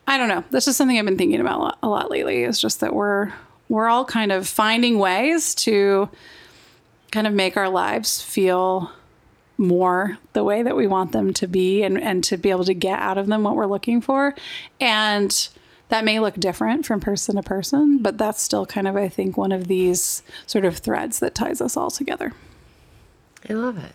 [0.06, 0.44] I don't know.
[0.50, 2.44] That's just something I've been thinking about a lot, a lot lately.
[2.44, 3.32] Is just that we're
[3.68, 6.08] we're all kind of finding ways to
[7.10, 8.92] kind of make our lives feel
[9.60, 12.74] more the way that we want them to be and, and to be able to
[12.74, 14.34] get out of them what we're looking for.
[14.80, 15.48] And
[15.90, 19.36] that may look different from person to person, but that's still kind of, I think,
[19.36, 22.32] one of these sort of threads that ties us all together.
[23.48, 23.92] I love it.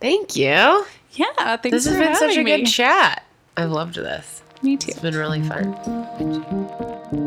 [0.00, 0.84] Thank you.
[1.12, 2.58] Yeah, This has been such a me.
[2.58, 3.24] good chat.
[3.56, 4.42] I've loved this.
[4.62, 4.90] Me too.
[4.90, 7.22] It's been really fun.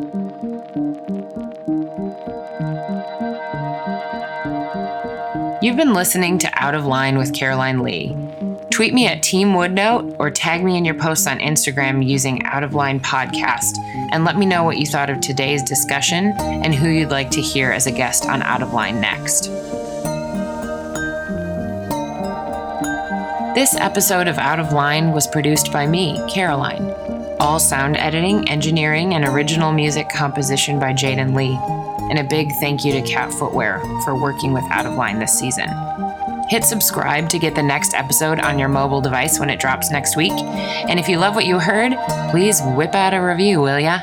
[5.60, 8.16] You've been listening to Out of Line with Caroline Lee.
[8.70, 12.64] Tweet me at Team Woodnote or tag me in your posts on Instagram using Out
[12.64, 13.80] of Line Podcast
[14.12, 17.42] and let me know what you thought of today's discussion and who you'd like to
[17.42, 19.46] hear as a guest on Out of Line next.
[23.56, 26.94] This episode of Out of Line was produced by me, Caroline.
[27.40, 31.87] All sound editing, engineering, and original music composition by Jaden Lee.
[32.10, 35.38] And a big thank you to Cat Footwear for working with Out of Line this
[35.38, 35.70] season.
[36.50, 40.16] Hit subscribe to get the next episode on your mobile device when it drops next
[40.16, 40.32] week.
[40.32, 41.94] And if you love what you heard,
[42.32, 44.00] please whip out a review, will ya?